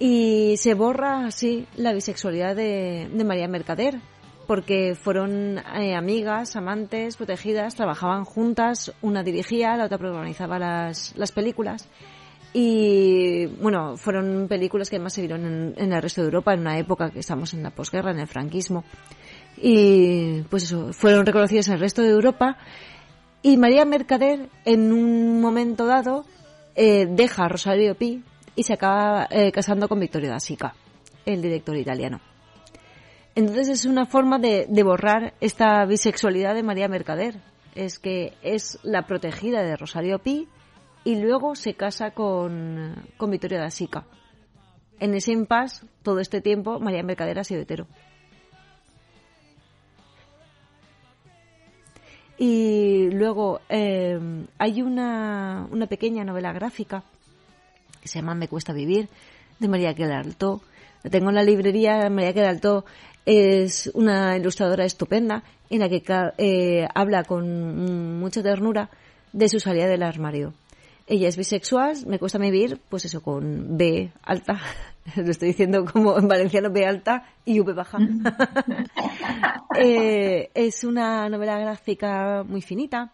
[0.00, 4.00] y se borra así la bisexualidad de, de María Mercader,
[4.46, 11.32] porque fueron eh, amigas, amantes, protegidas, trabajaban juntas, una dirigía, la otra protagonizaba las, las
[11.32, 11.86] películas.
[12.54, 16.60] Y bueno, fueron películas que además se vieron en, en el resto de Europa en
[16.60, 18.84] una época que estamos en la posguerra, en el franquismo.
[19.58, 22.56] Y pues eso, fueron reconocidas en el resto de Europa.
[23.42, 26.24] Y María Mercader, en un momento dado,
[26.74, 28.24] eh, deja a Rosario Pi
[28.60, 30.74] y se acaba eh, casando con Vittorio Da Sica,
[31.24, 32.20] el director italiano.
[33.34, 37.40] Entonces es una forma de, de borrar esta bisexualidad de María Mercader.
[37.74, 40.46] Es que es la protegida de Rosario Pi
[41.04, 44.04] y luego se casa con, con Vittorio da Sica.
[44.98, 47.86] En ese impasse, todo este tiempo, María Mercader ha sido hetero.
[52.36, 54.20] Y luego eh,
[54.58, 57.04] hay una, una pequeña novela gráfica
[58.00, 59.08] que se llama Me cuesta vivir,
[59.58, 60.62] de María Quedaraltó.
[61.02, 62.08] La tengo en la librería.
[62.10, 62.84] María Quedaraltó
[63.24, 66.02] es una ilustradora estupenda en la que
[66.38, 68.90] eh, habla con mucha ternura
[69.32, 70.54] de su salida del armario.
[71.06, 74.60] Ella es bisexual, me cuesta vivir, pues eso, con B alta,
[75.16, 77.98] lo estoy diciendo como en valenciano B alta y V baja.
[79.82, 83.12] Eh, es una novela gráfica muy finita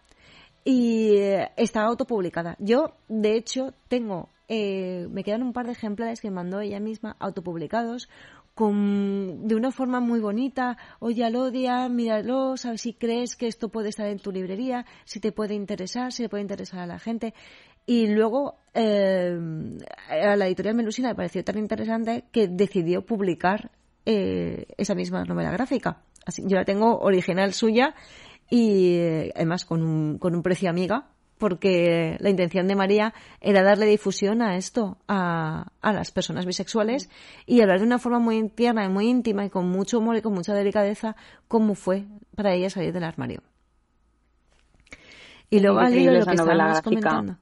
[0.64, 2.56] y eh, está autopublicada.
[2.58, 7.16] Yo, de hecho, tengo, eh, me quedan un par de ejemplares que mandó ella misma
[7.18, 8.08] autopublicados
[8.56, 13.90] con, de una forma muy bonita, oye Alodia, míralo, sabes si crees que esto puede
[13.90, 17.34] estar en tu librería, si te puede interesar, si le puede interesar a la gente.
[17.84, 19.38] Y luego eh,
[20.08, 23.70] a la editorial Melusina me pareció tan interesante que decidió publicar
[24.06, 26.02] eh, esa misma novela gráfica.
[26.24, 27.94] Así, yo la tengo original suya
[28.48, 33.62] y eh, además con un, con un precio amiga, porque la intención de María era
[33.62, 37.10] darle difusión a esto, a, a las personas bisexuales
[37.46, 40.22] y hablar de una forma muy tierna y muy íntima y con mucho humor y
[40.22, 41.16] con mucha delicadeza
[41.48, 43.42] cómo fue para ella salir del armario.
[45.50, 47.36] Y luego al hilo lo que estábamos comentando.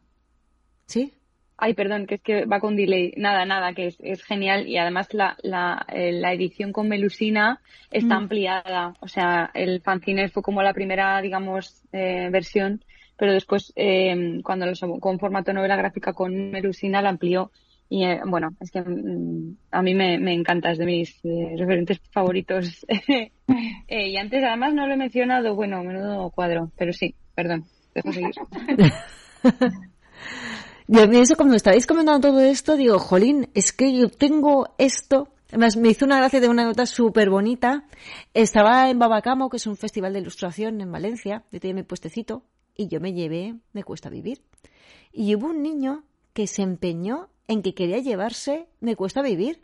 [0.86, 1.14] ¿Sí?
[1.57, 3.14] Ay, perdón, que es que va con delay.
[3.16, 7.61] Nada, nada, que es, es genial y además la, la, eh, la edición con Melusina
[7.90, 8.22] está Mm.
[8.22, 8.95] ampliada.
[9.01, 12.84] O sea, el fanzine fue como la primera, digamos, eh, versión,
[13.17, 17.51] pero después, eh, cuando lo con formato novela gráfica con Melusina, la amplió.
[17.89, 21.55] Y eh, bueno, es que mm, a mí me, me encanta, es de mis eh,
[21.57, 22.87] referentes favoritos.
[23.87, 28.11] Eh, y antes, además, no lo he mencionado, bueno, menudo cuadro, pero sí, perdón, dejo
[28.11, 28.33] seguir.
[30.89, 34.75] Y a mí eso, cuando estabais comentando todo esto, digo, jolín, es que yo tengo
[34.79, 35.29] esto.
[35.49, 37.85] Además, me hizo una gracia de una nota súper bonita.
[38.35, 41.45] Estaba en Babacamo, que es un festival de ilustración en Valencia.
[41.53, 42.43] Yo tenía mi puestecito
[42.77, 44.43] y yo me llevé Me Cuesta Vivir.
[45.12, 49.61] Y hubo un niño que se empeñó en que quería llevarse Me Cuesta Vivir.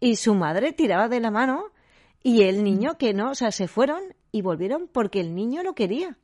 [0.00, 1.66] Y su madre tiraba de la mano
[2.22, 4.00] y el niño que no, o sea, se fueron
[4.30, 6.18] y volvieron porque el niño lo quería.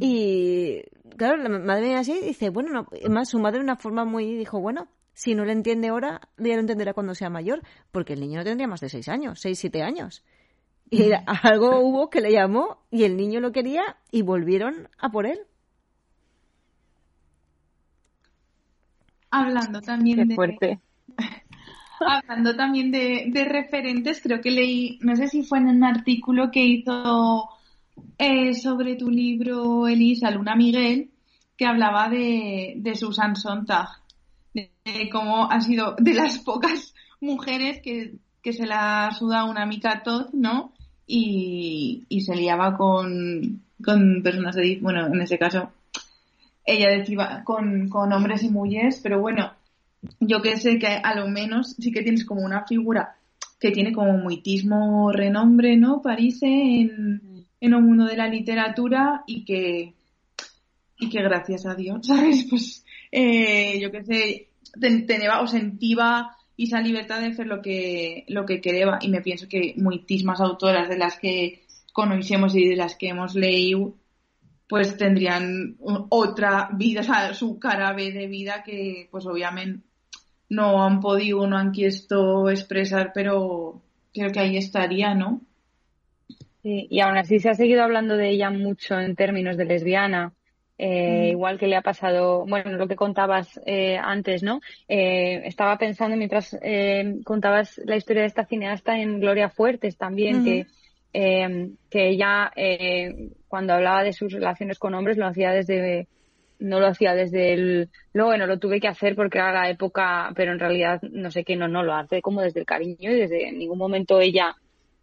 [0.00, 0.82] Y
[1.16, 4.04] claro, la madre viene así y dice, bueno, no, además su madre de una forma
[4.04, 7.62] muy dijo, bueno, si no lo entiende ahora, ya lo entenderá cuando sea mayor,
[7.92, 10.24] porque el niño no tendría más de seis años, seis, siete años.
[10.90, 15.10] Y era- algo hubo que le llamó y el niño lo quería y volvieron a
[15.10, 15.40] por él.
[19.30, 20.36] Hablando también Qué de,
[22.00, 26.50] hablando también de, de referentes, creo que leí, no sé si fue en un artículo
[26.50, 27.48] que hizo
[28.18, 31.10] eh, sobre tu libro, Elisa, Luna Miguel,
[31.56, 33.88] que hablaba de, de Susan Sontag,
[34.52, 38.14] de, de cómo ha sido de las pocas mujeres que,
[38.44, 40.72] que se la suda una mica tot, ¿no?
[41.06, 45.72] Y, y se liaba con, con personas de, bueno, en ese caso,
[46.64, 49.52] ella decía con, con hombres y mujeres, pero bueno,
[50.20, 53.16] yo que sé que a lo menos sí que tienes como una figura
[53.58, 56.02] que tiene como muitísimo renombre, ¿no?
[56.02, 59.94] París en, en mundo de la literatura y que,
[60.98, 62.46] y que gracias a Dios, ¿sabes?
[62.50, 68.24] Pues eh, yo que sé, ten- teneva o sentiva esa libertad de hacer lo que,
[68.28, 72.76] lo que quereba y me pienso que muitísimas autoras de las que conocemos y de
[72.76, 73.94] las que hemos leído
[74.68, 75.76] pues tendrían
[76.08, 79.84] otra vida, o sea, su cara B de vida que pues obviamente
[80.48, 83.82] no han podido, no han quiesto expresar, pero
[84.12, 85.42] creo que ahí estaría, ¿no?
[86.62, 90.32] Sí, y aún así se ha seguido hablando de ella mucho en términos de lesbiana,
[90.78, 91.32] eh, Mm.
[91.32, 94.60] igual que le ha pasado, bueno, lo que contabas eh, antes, ¿no?
[94.88, 100.42] Eh, estaba pensando mientras eh, contabas la historia de esta cineasta en Gloria Fuertes también,
[100.42, 100.66] que,
[101.12, 106.08] eh, que ella eh, cuando hablaba de sus relaciones con hombres lo hacía desde,
[106.58, 110.32] no lo hacía desde el, no, bueno, lo tuve que hacer porque era la época,
[110.34, 113.20] pero en realidad no sé qué, no, no, lo hace como desde el cariño y
[113.20, 114.56] desde en ningún momento ella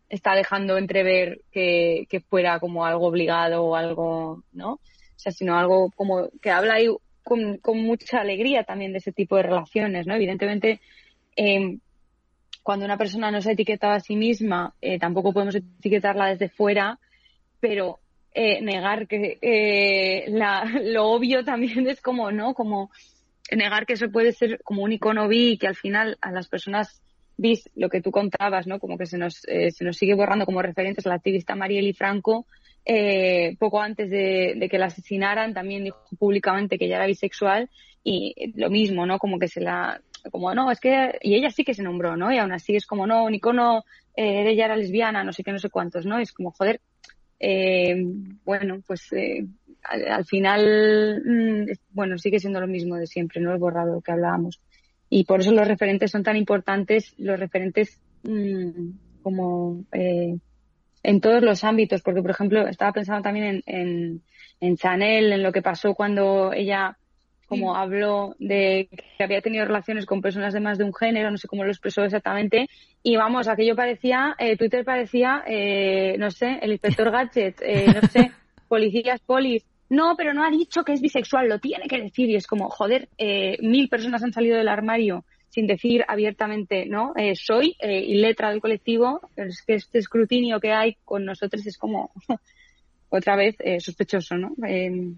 [0.09, 4.81] está dejando entrever que, que fuera como algo obligado o algo, ¿no?
[5.21, 6.87] Sea, sino algo como que habla ahí
[7.23, 10.15] con, mucha alegría también de ese tipo de relaciones, ¿no?
[10.15, 10.81] Evidentemente,
[11.35, 11.77] eh,
[12.63, 16.99] cuando una persona no se etiqueta a sí misma, eh, tampoco podemos etiquetarla desde fuera,
[17.59, 17.99] pero
[18.33, 22.53] eh, negar que eh, la, lo obvio también es como, ¿no?
[22.53, 22.91] Como
[23.51, 26.47] negar que eso puede ser como un icono bi y que al final a las
[26.47, 27.01] personas
[27.37, 28.79] bis, lo que tú contabas, ¿no?
[28.79, 32.45] Como que se nos, se nos sigue borrando como referentes a la activista Marieli Franco,
[32.85, 37.69] eh, poco antes de, de que la asesinaran, también dijo públicamente que ella era bisexual
[38.03, 39.19] y lo mismo, ¿no?
[39.19, 40.01] Como que se la,
[40.31, 42.31] como no, es que, y ella sí que se nombró, ¿no?
[42.31, 43.83] Y aún así es como, no, un icono
[44.15, 46.17] eh, ella era lesbiana, no sé qué, no sé cuántos, ¿no?
[46.19, 46.81] Es como, joder,
[47.39, 47.95] eh,
[48.43, 49.45] bueno, pues eh,
[49.83, 53.51] al, al final, mm, es- bueno, sigue siendo lo mismo de siempre, ¿no?
[53.53, 54.59] El borrado que hablábamos.
[55.09, 60.37] Y por eso los referentes son tan importantes, los referentes mm, como eh,
[61.03, 64.21] en todos los ámbitos, porque por ejemplo estaba pensando también en, en,
[64.59, 66.97] en Chanel, en lo que pasó cuando ella
[67.47, 68.87] como habló de
[69.17, 71.69] que había tenido relaciones con personas de más de un género, no sé cómo lo
[71.69, 72.69] expresó exactamente,
[73.03, 78.07] y vamos, aquello parecía, eh, Twitter parecía, eh, no sé, el inspector Gadget, eh, no
[78.07, 78.31] sé,
[78.69, 82.29] policías, polis, no, pero no ha dicho que es bisexual, lo tiene que decir.
[82.29, 87.13] Y es como, joder, eh, mil personas han salido del armario sin decir abiertamente, ¿no?
[87.15, 91.25] Eh, soy eh, y letra del colectivo, pero es que este escrutinio que hay con
[91.25, 92.11] nosotros es como
[93.09, 94.55] otra vez eh, sospechoso, ¿no?
[94.65, 95.13] Eh,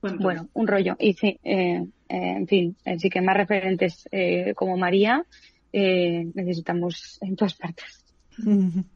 [0.00, 0.96] bueno, un rollo.
[0.98, 5.24] Y sí, eh, eh, en fin, eh, sí que más referentes eh, como María
[5.72, 8.04] eh, necesitamos en todas partes.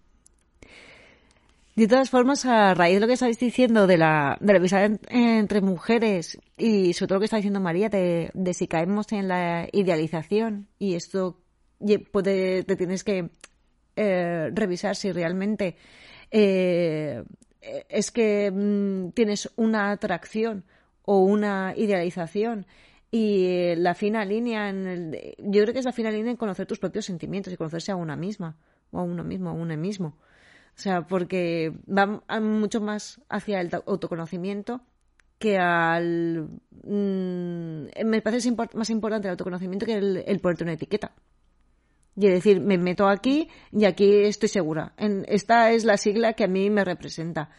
[1.80, 4.84] De todas formas, a raíz de lo que estáis diciendo de la, de la amistad
[4.84, 9.10] en- entre mujeres y sobre todo lo que está diciendo María, de, de si caemos
[9.12, 11.40] en la idealización y esto
[12.12, 13.30] puede, te tienes que
[13.96, 15.76] eh, revisar si realmente
[16.30, 17.24] eh,
[17.88, 20.64] es que mm, tienes una atracción
[21.06, 22.66] o una idealización
[23.10, 26.66] y la fina línea en el, yo creo que es la fina línea en conocer
[26.66, 28.58] tus propios sentimientos y conocerse a una misma
[28.90, 30.18] o a uno mismo, a uno mismo.
[30.80, 32.06] O sea, porque va
[32.40, 34.80] mucho más hacia el autoconocimiento
[35.38, 36.48] que al...
[36.84, 41.12] mm, me parece más importante el autoconocimiento que el, el ponerte una etiqueta.
[42.16, 44.94] Y decir, me meto aquí y aquí estoy segura.
[44.96, 47.50] En, esta es la sigla que a mí me representa.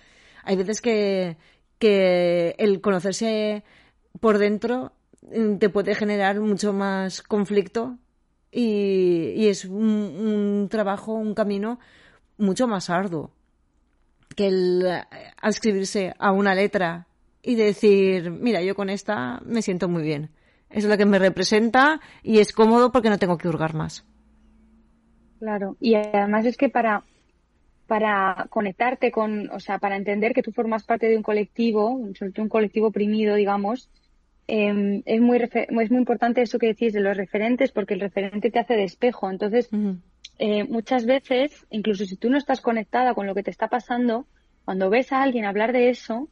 [0.43, 1.37] Hay veces que,
[1.77, 3.63] que el conocerse
[4.19, 7.99] por dentro mm, te puede generar mucho más conflicto
[8.51, 11.77] y, es un trabajo, un camino
[12.41, 13.31] mucho más arduo
[14.35, 15.03] que el eh,
[15.41, 17.07] adscribirse a una letra
[17.43, 20.29] y decir, mira, yo con esta me siento muy bien.
[20.69, 24.05] Es la que me representa y es cómodo porque no tengo que hurgar más.
[25.39, 27.03] Claro, y además es que para,
[27.87, 32.31] para conectarte con, o sea, para entender que tú formas parte de un colectivo, sobre
[32.31, 33.89] todo un colectivo oprimido, digamos,
[34.47, 38.51] eh, es, muy es muy importante eso que decís de los referentes, porque el referente
[38.51, 39.29] te hace de espejo.
[39.29, 39.69] Entonces,
[40.39, 44.25] eh, muchas veces, incluso si tú no estás conectada con lo que te está pasando,
[44.65, 46.29] cuando ves a alguien hablar de eso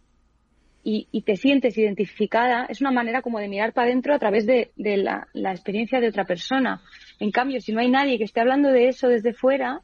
[0.83, 4.45] y, y te sientes identificada, es una manera como de mirar para adentro a través
[4.45, 6.81] de, de la, la experiencia de otra persona.
[7.19, 9.81] En cambio, si no hay nadie que esté hablando de eso desde fuera,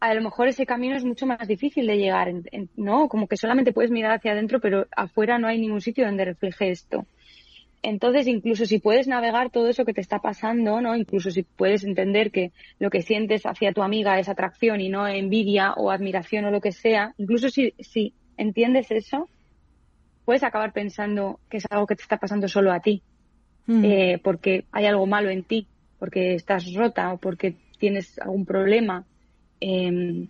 [0.00, 2.32] a lo mejor ese camino es mucho más difícil de llegar,
[2.76, 3.08] ¿no?
[3.08, 6.70] Como que solamente puedes mirar hacia adentro, pero afuera no hay ningún sitio donde refleje
[6.70, 7.06] esto.
[7.82, 10.96] Entonces, incluso si puedes navegar todo eso que te está pasando, ¿no?
[10.96, 15.06] Incluso si puedes entender que lo que sientes hacia tu amiga es atracción y no
[15.06, 19.28] envidia o admiración o lo que sea, incluso si, si entiendes eso,
[20.24, 23.02] puedes acabar pensando que es algo que te está pasando solo a ti,
[23.66, 23.84] Mm.
[23.84, 25.66] eh, porque hay algo malo en ti,
[25.98, 29.04] porque estás rota o porque tienes algún problema,
[29.60, 30.26] eh,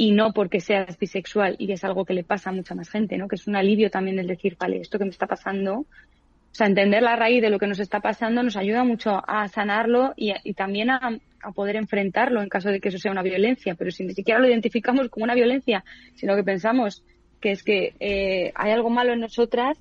[0.00, 3.18] y no porque seas bisexual y es algo que le pasa a mucha más gente,
[3.18, 3.28] ¿no?
[3.28, 6.66] Que es un alivio también el decir, vale, esto que me está pasando, o sea,
[6.66, 10.32] entender la raíz de lo que nos está pasando nos ayuda mucho a sanarlo y,
[10.42, 11.18] y también a,
[11.54, 13.74] poder enfrentarlo en caso de que eso sea una violencia.
[13.74, 15.84] Pero si ni siquiera lo identificamos como una violencia,
[16.14, 17.04] sino que pensamos
[17.40, 19.78] que es que eh, hay algo malo en nosotras,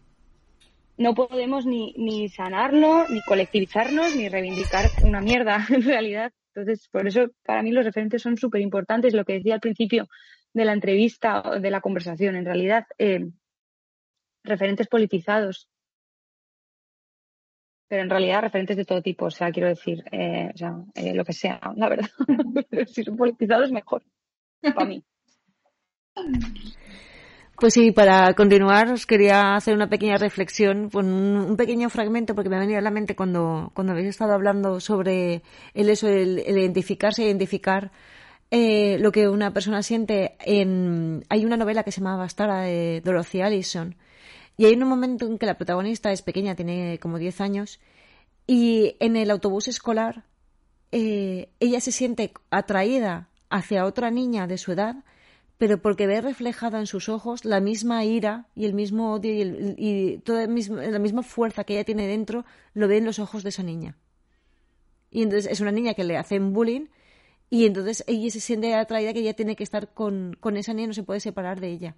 [0.97, 6.33] no podemos ni, ni sanarlo, ni colectivizarnos, ni reivindicar una mierda en realidad.
[6.53, 9.13] Entonces, por eso para mí los referentes son súper importantes.
[9.13, 10.07] Lo que decía al principio
[10.53, 13.29] de la entrevista, o de la conversación, en realidad, eh,
[14.43, 15.69] referentes politizados.
[17.87, 21.13] Pero en realidad referentes de todo tipo, o sea, quiero decir, eh, o sea, eh,
[21.13, 22.09] lo que sea, la verdad.
[22.87, 24.03] si son politizados, mejor.
[24.61, 25.03] Para mí.
[27.59, 32.55] Pues sí, para continuar os quería hacer una pequeña reflexión un, pequeño fragmento porque me
[32.55, 35.43] ha venido a la mente cuando, cuando habéis estado hablando sobre
[35.73, 37.91] el eso, el, el identificarse, identificar
[38.51, 40.37] eh, lo que una persona siente.
[40.39, 43.95] En, hay una novela que se llama Bastarda de Dorothy Allison
[44.57, 47.79] y hay un momento en que la protagonista es pequeña, tiene como 10 años
[48.47, 50.23] y en el autobús escolar
[50.91, 55.03] eh, ella se siente atraída hacia otra niña de su edad
[55.59, 59.41] pero porque ve reflejada en sus ojos la misma ira y el mismo odio y,
[59.41, 63.43] el- y toda la misma fuerza que ella tiene dentro, lo ve en los ojos
[63.43, 63.97] de esa niña.
[65.11, 66.87] Y entonces es una niña que le hacen bullying
[67.49, 70.87] y entonces ella se siente atraída que ella tiene que estar con, con esa niña,
[70.87, 71.95] no se puede separar de ella,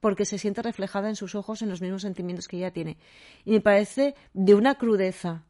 [0.00, 2.98] porque se siente reflejada en sus ojos en los mismos sentimientos que ella tiene.
[3.44, 5.44] Y me parece de una crudeza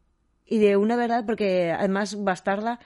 [0.47, 2.79] y de una verdad, porque además Bastarda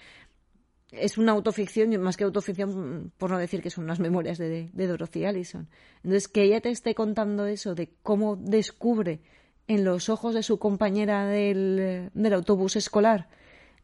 [0.93, 5.25] es una autoficción, más que autoficción, por no decir que son unas memorias de, Dorothy
[5.25, 5.69] Allison.
[6.05, 9.21] Entonces, que ella te esté contando eso de cómo descubre
[9.69, 13.29] en los ojos de su compañera del, del autobús escolar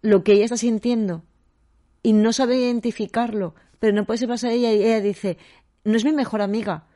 [0.00, 1.24] lo que ella está sintiendo
[2.02, 5.38] y no sabe identificarlo, pero no puede separarse de ella y ella dice,
[5.84, 6.86] no es mi mejor amiga,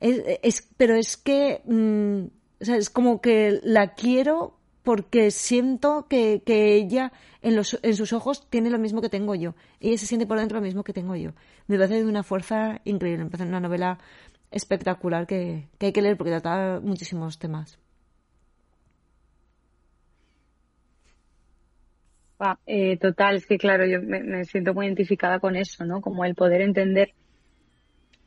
[0.00, 2.24] es, es- pero es que mm,
[2.60, 7.94] o sea, es como que la quiero porque siento que, que ella en, los, en
[7.94, 9.54] sus ojos tiene lo mismo que tengo yo.
[9.80, 11.32] Ella se siente por dentro lo mismo que tengo yo.
[11.66, 13.24] Me parece de una fuerza increíble.
[13.24, 13.98] Me parece una novela
[14.50, 17.78] espectacular que, que hay que leer porque trata muchísimos temas.
[22.44, 26.00] Ah, eh, total, es que claro, yo me, siento muy identificada con eso, ¿no?
[26.00, 27.14] Como el poder entender,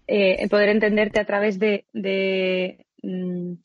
[0.07, 3.55] eh, el poder entenderte a través de, de, mm,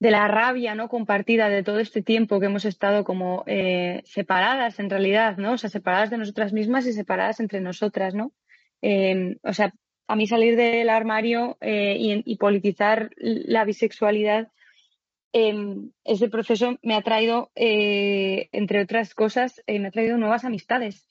[0.00, 0.88] de la rabia, ¿no?
[0.88, 5.52] Compartida de todo este tiempo que hemos estado como eh, separadas en realidad, ¿no?
[5.52, 8.32] O sea, separadas de nosotras mismas y separadas entre nosotras, ¿no?
[8.80, 9.72] Eh, o sea,
[10.08, 14.48] a mí salir del armario eh, y, politizar la bisexualidad
[15.32, 20.44] em, ese proceso me ha traído, eh, entre otras cosas, eh, me ha traído nuevas
[20.44, 21.06] amistades.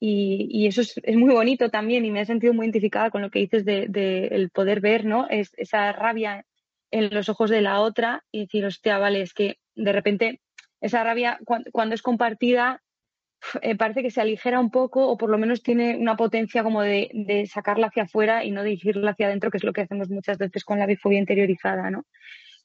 [0.00, 3.40] Y, eso es, muy bonito también y me he sentido muy identificada con lo que
[3.40, 5.28] dices de, de el poder ver, ¿no?
[5.28, 6.46] Es, esa rabia
[6.90, 10.40] en los ojos de la otra y decir, hostia, vale, es que de repente
[10.80, 12.82] esa rabia cuando, cuando es compartida
[13.62, 16.82] eh, parece que se aligera un poco o por lo menos tiene una potencia como
[16.82, 20.10] de, de sacarla hacia afuera y no dirigirla hacia adentro, que es lo que hacemos
[20.10, 22.04] muchas veces con la bifobia interiorizada, ¿no?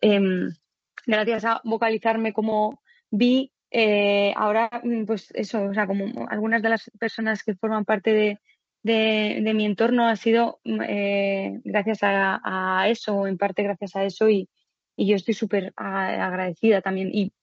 [0.01, 0.49] Em,
[1.05, 6.69] gracias a vocalizarme como vi, eh, ahora, mm, pues eso, o sea, como algunas de
[6.69, 8.39] las personas que forman parte de,
[8.83, 14.03] de, mi entorno ha sido mm, eh, gracias a, a, eso, en parte gracias a
[14.03, 14.49] eso, y,
[14.95, 17.09] y yo estoy súper agradecida también.
[17.13, 17.33] Y,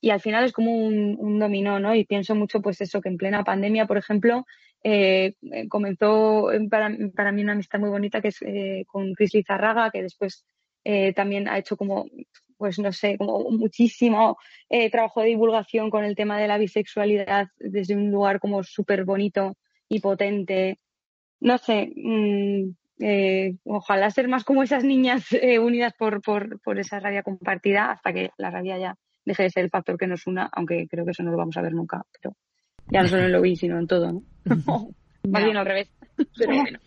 [0.00, 1.94] y, al final es como un, dominó, ¿no?
[1.94, 4.46] Y pienso mucho, pues eso, que en plena pandemia, por ejemplo,
[4.84, 5.34] eh,
[5.68, 10.02] comenzó para, para, mí una amistad muy bonita que es eh, con Cris Lizarraga, que
[10.02, 10.44] después
[10.84, 12.06] eh, también ha hecho como
[12.62, 14.38] pues no sé, como muchísimo
[14.68, 19.04] eh, trabajo de divulgación con el tema de la bisexualidad desde un lugar como súper
[19.04, 19.56] bonito
[19.94, 20.78] y potente.
[21.40, 22.70] No sé, mmm,
[23.00, 27.90] eh, ojalá ser más como esas niñas eh, unidas por, por, por, esa rabia compartida
[27.90, 31.04] hasta que la rabia ya deje de ser el factor que nos una, aunque creo
[31.04, 32.36] que eso no lo vamos a ver nunca, pero
[32.90, 34.22] ya no solo en lo vi, sino en todo, ¿no?
[35.28, 35.88] más bien al revés.
[36.36, 36.78] Pero bueno.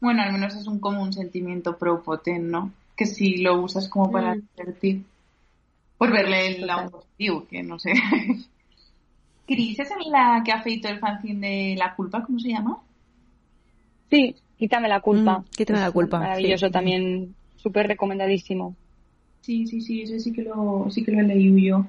[0.00, 2.72] Bueno, al menos es un como un sentimiento pro potente, ¿no?
[2.96, 4.42] que si lo usas como para Mm.
[4.56, 5.02] divertir.
[5.98, 7.92] Por verle el lado positivo, que no sé.
[9.46, 12.22] Cris, ¿es la que ha feito el fanzine de La Culpa?
[12.24, 12.82] ¿Cómo se llama?
[14.10, 15.38] Sí, quítame la culpa.
[15.40, 16.72] Mm, quítame la Es culpa, Maravilloso sí.
[16.72, 18.76] también, súper recomendadísimo.
[19.40, 21.86] Sí, sí, sí, ese sí que lo, sí que lo he leído yo.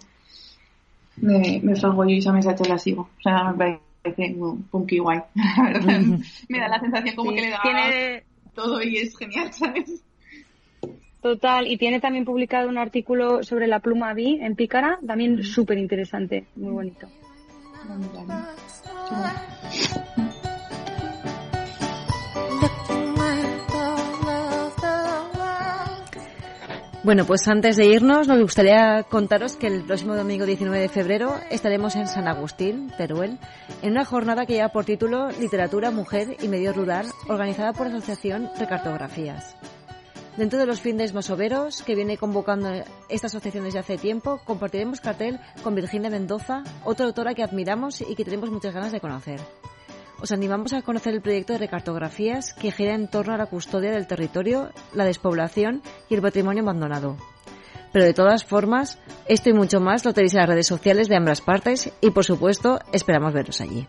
[1.18, 3.04] Me, me salgo yo y esa mensaje la sigo.
[3.18, 5.20] O sea, me parece un punky guay.
[5.36, 6.04] La verdad.
[6.50, 8.24] me da la sensación como Sí, que le da Tiene,
[8.54, 10.04] todo y es genial, ¿sabes?
[11.22, 15.78] total, y tiene también publicado un artículo sobre la pluma B en Pícara, también súper
[15.78, 17.08] interesante, muy bonito.
[27.04, 31.36] Bueno, pues antes de irnos, nos gustaría contaros que el próximo domingo 19 de febrero
[31.52, 33.40] estaremos en San Agustín, Teruel,
[33.82, 37.98] en una jornada que lleva por título Literatura, Mujer y Medio Rural, organizada por la
[37.98, 39.58] Asociación Recartografías.
[40.38, 42.70] Dentro de los fines masoveros que viene convocando
[43.08, 48.16] esta asociación desde hace tiempo, compartiremos cartel con Virginia Mendoza, otra autora que admiramos y
[48.16, 49.40] que tenemos muchas ganas de conocer.
[50.20, 53.92] Os animamos a conocer el proyecto de recartografías que gira en torno a la custodia
[53.92, 57.16] del territorio, la despoblación y el patrimonio abandonado.
[57.92, 61.16] Pero de todas formas, esto y mucho más lo tenéis en las redes sociales de
[61.16, 63.88] ambas partes y por supuesto esperamos veros allí.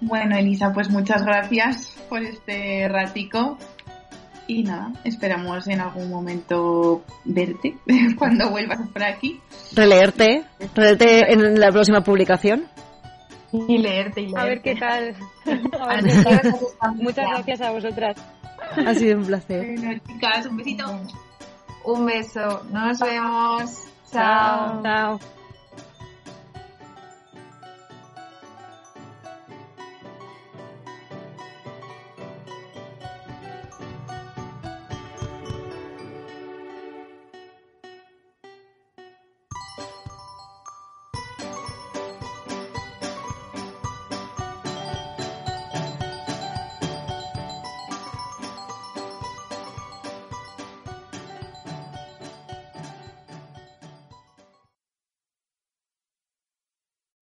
[0.00, 3.58] Bueno, Elisa, pues muchas gracias por este ratico.
[4.46, 7.76] Y nada, esperamos en algún momento verte
[8.18, 9.40] cuando vuelvas por aquí.
[9.74, 10.44] Releerte,
[10.74, 12.66] releerte en la próxima publicación.
[13.52, 14.40] Y leerte y leerte.
[14.40, 15.14] A ver qué tal.
[15.78, 16.94] A ver qué tal.
[16.94, 18.16] Muchas gracias a vosotras.
[18.86, 19.78] Ha sido un placer.
[19.78, 21.00] Bueno, chicas, un besito.
[21.84, 22.62] Un beso.
[22.70, 23.84] Nos vemos.
[24.10, 24.82] Chao.
[24.82, 25.37] Chao.